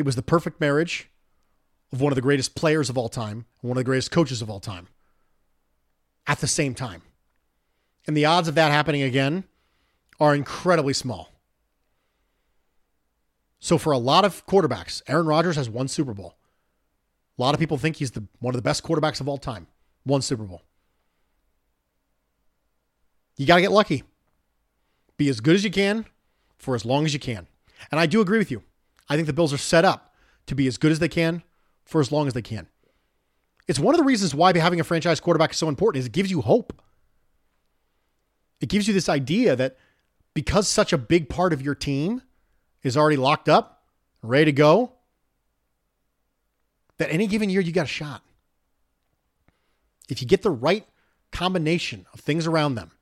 It 0.00 0.06
was 0.06 0.16
the 0.16 0.22
perfect 0.22 0.62
marriage 0.62 1.10
of 1.92 2.00
one 2.00 2.10
of 2.10 2.16
the 2.16 2.22
greatest 2.22 2.54
players 2.54 2.88
of 2.88 2.96
all 2.96 3.10
time 3.10 3.44
and 3.60 3.68
one 3.68 3.76
of 3.76 3.80
the 3.80 3.84
greatest 3.84 4.10
coaches 4.10 4.40
of 4.40 4.48
all 4.48 4.58
time 4.58 4.88
at 6.26 6.38
the 6.38 6.46
same 6.46 6.74
time. 6.74 7.02
And 8.06 8.16
the 8.16 8.24
odds 8.24 8.48
of 8.48 8.54
that 8.54 8.72
happening 8.72 9.02
again 9.02 9.44
are 10.18 10.34
incredibly 10.34 10.94
small. 10.94 11.34
So 13.58 13.76
for 13.76 13.92
a 13.92 13.98
lot 13.98 14.24
of 14.24 14.46
quarterbacks, 14.46 15.02
Aaron 15.06 15.26
Rodgers 15.26 15.56
has 15.56 15.68
one 15.68 15.86
Super 15.86 16.14
Bowl. 16.14 16.34
A 17.38 17.42
lot 17.42 17.52
of 17.52 17.60
people 17.60 17.76
think 17.76 17.96
he's 17.96 18.12
the 18.12 18.24
one 18.38 18.54
of 18.54 18.58
the 18.58 18.62
best 18.62 18.82
quarterbacks 18.82 19.20
of 19.20 19.28
all 19.28 19.36
time. 19.36 19.66
One 20.04 20.22
Super 20.22 20.44
Bowl. 20.44 20.62
You 23.36 23.44
got 23.44 23.56
to 23.56 23.60
get 23.60 23.70
lucky. 23.70 24.04
Be 25.18 25.28
as 25.28 25.42
good 25.42 25.56
as 25.56 25.62
you 25.62 25.70
can 25.70 26.06
for 26.56 26.74
as 26.74 26.86
long 26.86 27.04
as 27.04 27.12
you 27.12 27.20
can. 27.20 27.48
And 27.90 28.00
I 28.00 28.06
do 28.06 28.22
agree 28.22 28.38
with 28.38 28.50
you. 28.50 28.62
I 29.10 29.16
think 29.16 29.26
the 29.26 29.32
Bills 29.32 29.52
are 29.52 29.58
set 29.58 29.84
up 29.84 30.14
to 30.46 30.54
be 30.54 30.68
as 30.68 30.78
good 30.78 30.92
as 30.92 31.00
they 31.00 31.08
can 31.08 31.42
for 31.84 32.00
as 32.00 32.12
long 32.12 32.28
as 32.28 32.32
they 32.32 32.42
can. 32.42 32.68
It's 33.66 33.78
one 33.78 33.94
of 33.94 33.98
the 33.98 34.04
reasons 34.04 34.34
why 34.34 34.56
having 34.56 34.80
a 34.80 34.84
franchise 34.84 35.20
quarterback 35.20 35.50
is 35.50 35.56
so 35.56 35.68
important 35.68 36.00
is 36.00 36.06
it 36.06 36.12
gives 36.12 36.30
you 36.30 36.40
hope. 36.40 36.80
It 38.60 38.68
gives 38.68 38.86
you 38.86 38.94
this 38.94 39.08
idea 39.08 39.56
that 39.56 39.76
because 40.32 40.68
such 40.68 40.92
a 40.92 40.98
big 40.98 41.28
part 41.28 41.52
of 41.52 41.60
your 41.60 41.74
team 41.74 42.22
is 42.82 42.96
already 42.96 43.16
locked 43.16 43.48
up, 43.48 43.82
ready 44.22 44.46
to 44.46 44.52
go, 44.52 44.92
that 46.98 47.10
any 47.10 47.26
given 47.26 47.50
year 47.50 47.60
you 47.60 47.72
got 47.72 47.84
a 47.84 47.88
shot. 47.88 48.22
If 50.08 50.20
you 50.20 50.28
get 50.28 50.42
the 50.42 50.50
right 50.50 50.86
combination 51.32 52.06
of 52.12 52.20
things 52.20 52.46
around 52.46 52.74
them 52.74 52.92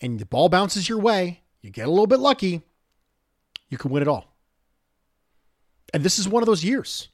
and 0.00 0.18
the 0.18 0.26
ball 0.26 0.48
bounces 0.48 0.88
your 0.88 0.98
way, 0.98 1.42
you 1.60 1.70
get 1.70 1.86
a 1.86 1.90
little 1.90 2.06
bit 2.06 2.20
lucky, 2.20 2.62
you 3.68 3.76
can 3.76 3.90
win 3.90 4.02
it 4.02 4.08
all. 4.08 4.35
And 5.94 6.02
this 6.02 6.18
is 6.18 6.28
one 6.28 6.42
of 6.42 6.46
those 6.46 6.64
years. 6.64 7.08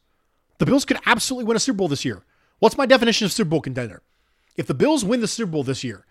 The 0.58 0.66
Bills 0.66 0.84
could 0.84 0.98
absolutely 1.06 1.46
win 1.46 1.56
a 1.56 1.60
Super 1.60 1.78
Bowl 1.78 1.88
this 1.88 2.04
year. 2.04 2.24
What's 2.58 2.78
my 2.78 2.86
definition 2.86 3.24
of 3.24 3.32
Super 3.32 3.50
Bowl 3.50 3.60
contender? 3.60 4.02
If 4.56 4.66
the 4.66 4.74
Bills 4.74 5.04
win 5.04 5.20
the 5.20 5.28
Super 5.28 5.50
Bowl 5.50 5.64
this 5.64 5.82
year, 5.82 6.06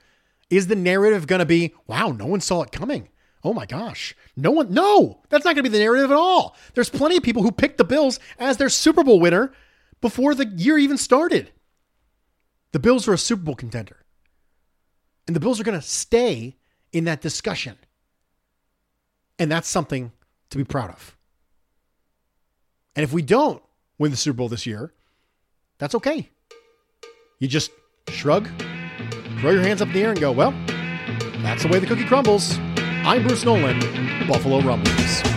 is 0.50 0.68
the 0.68 0.76
narrative 0.76 1.28
going 1.28 1.40
to 1.40 1.46
be, 1.46 1.74
wow, 1.88 2.10
no 2.10 2.26
one 2.26 2.42
saw 2.42 2.62
it 2.62 2.72
coming? 2.72 3.08
Oh 3.44 3.54
my 3.54 3.66
gosh. 3.66 4.16
No 4.36 4.52
one, 4.52 4.74
no, 4.74 5.22
that's 5.30 5.46
not 5.46 5.56
going 5.56 5.64
to 5.64 5.70
be 5.70 5.78
the 5.78 5.84
narrative 5.84 6.12
at 6.12 6.18
all. 6.18 6.56
There's 6.74 6.90
plenty 6.90 7.18
of 7.18 7.24
people 7.24 7.42
who 7.42 7.52
picked 7.52 7.78
the 7.78 7.84
Bills 7.84 8.20
as 8.38 8.58
their 8.58 8.70
Super 8.70 9.04
Bowl 9.04 9.20
winner 9.20 9.54
before 10.02 10.36
the 10.36 10.46
year 10.46 10.78
even 10.78 10.98
started. 10.98 11.52
The 12.72 12.80
Bills 12.80 13.08
are 13.08 13.14
a 13.14 13.18
Super 13.18 13.44
Bowl 13.44 13.56
contender. 13.56 13.98
And 15.28 15.36
the 15.36 15.40
Bills 15.40 15.60
are 15.60 15.64
going 15.64 15.80
to 15.80 15.86
stay 15.86 16.58
in 16.92 17.06
that 17.06 17.22
discussion. 17.22 17.78
And 19.40 19.52
that's 19.52 19.68
something 19.68 20.12
to 20.50 20.58
be 20.58 20.64
proud 20.64 20.90
of. 20.90 21.18
And 22.96 23.04
if 23.04 23.14
we 23.14 23.22
don't 23.22 23.62
win 23.98 24.12
the 24.12 24.18
Super 24.18 24.38
Bowl 24.38 24.50
this 24.50 24.66
year, 24.66 24.94
that's 25.78 25.96
okay. 25.96 26.30
You 27.40 27.48
just 27.48 27.72
shrug, 28.10 28.48
throw 29.40 29.52
your 29.52 29.62
hands 29.62 29.82
up 29.82 29.88
in 29.90 29.94
the 29.94 30.04
air, 30.04 30.12
and 30.12 30.20
go, 30.20 30.32
well, 30.32 30.52
that's 31.42 31.64
the 31.64 31.70
way 31.70 31.80
the 31.80 31.88
cookie 31.88 32.06
crumbles. 32.06 32.58
I'm 32.78 33.26
Bruce 33.26 33.46
Nolan, 33.46 33.80
Buffalo 34.28 34.62
Rumblings. 34.62 35.31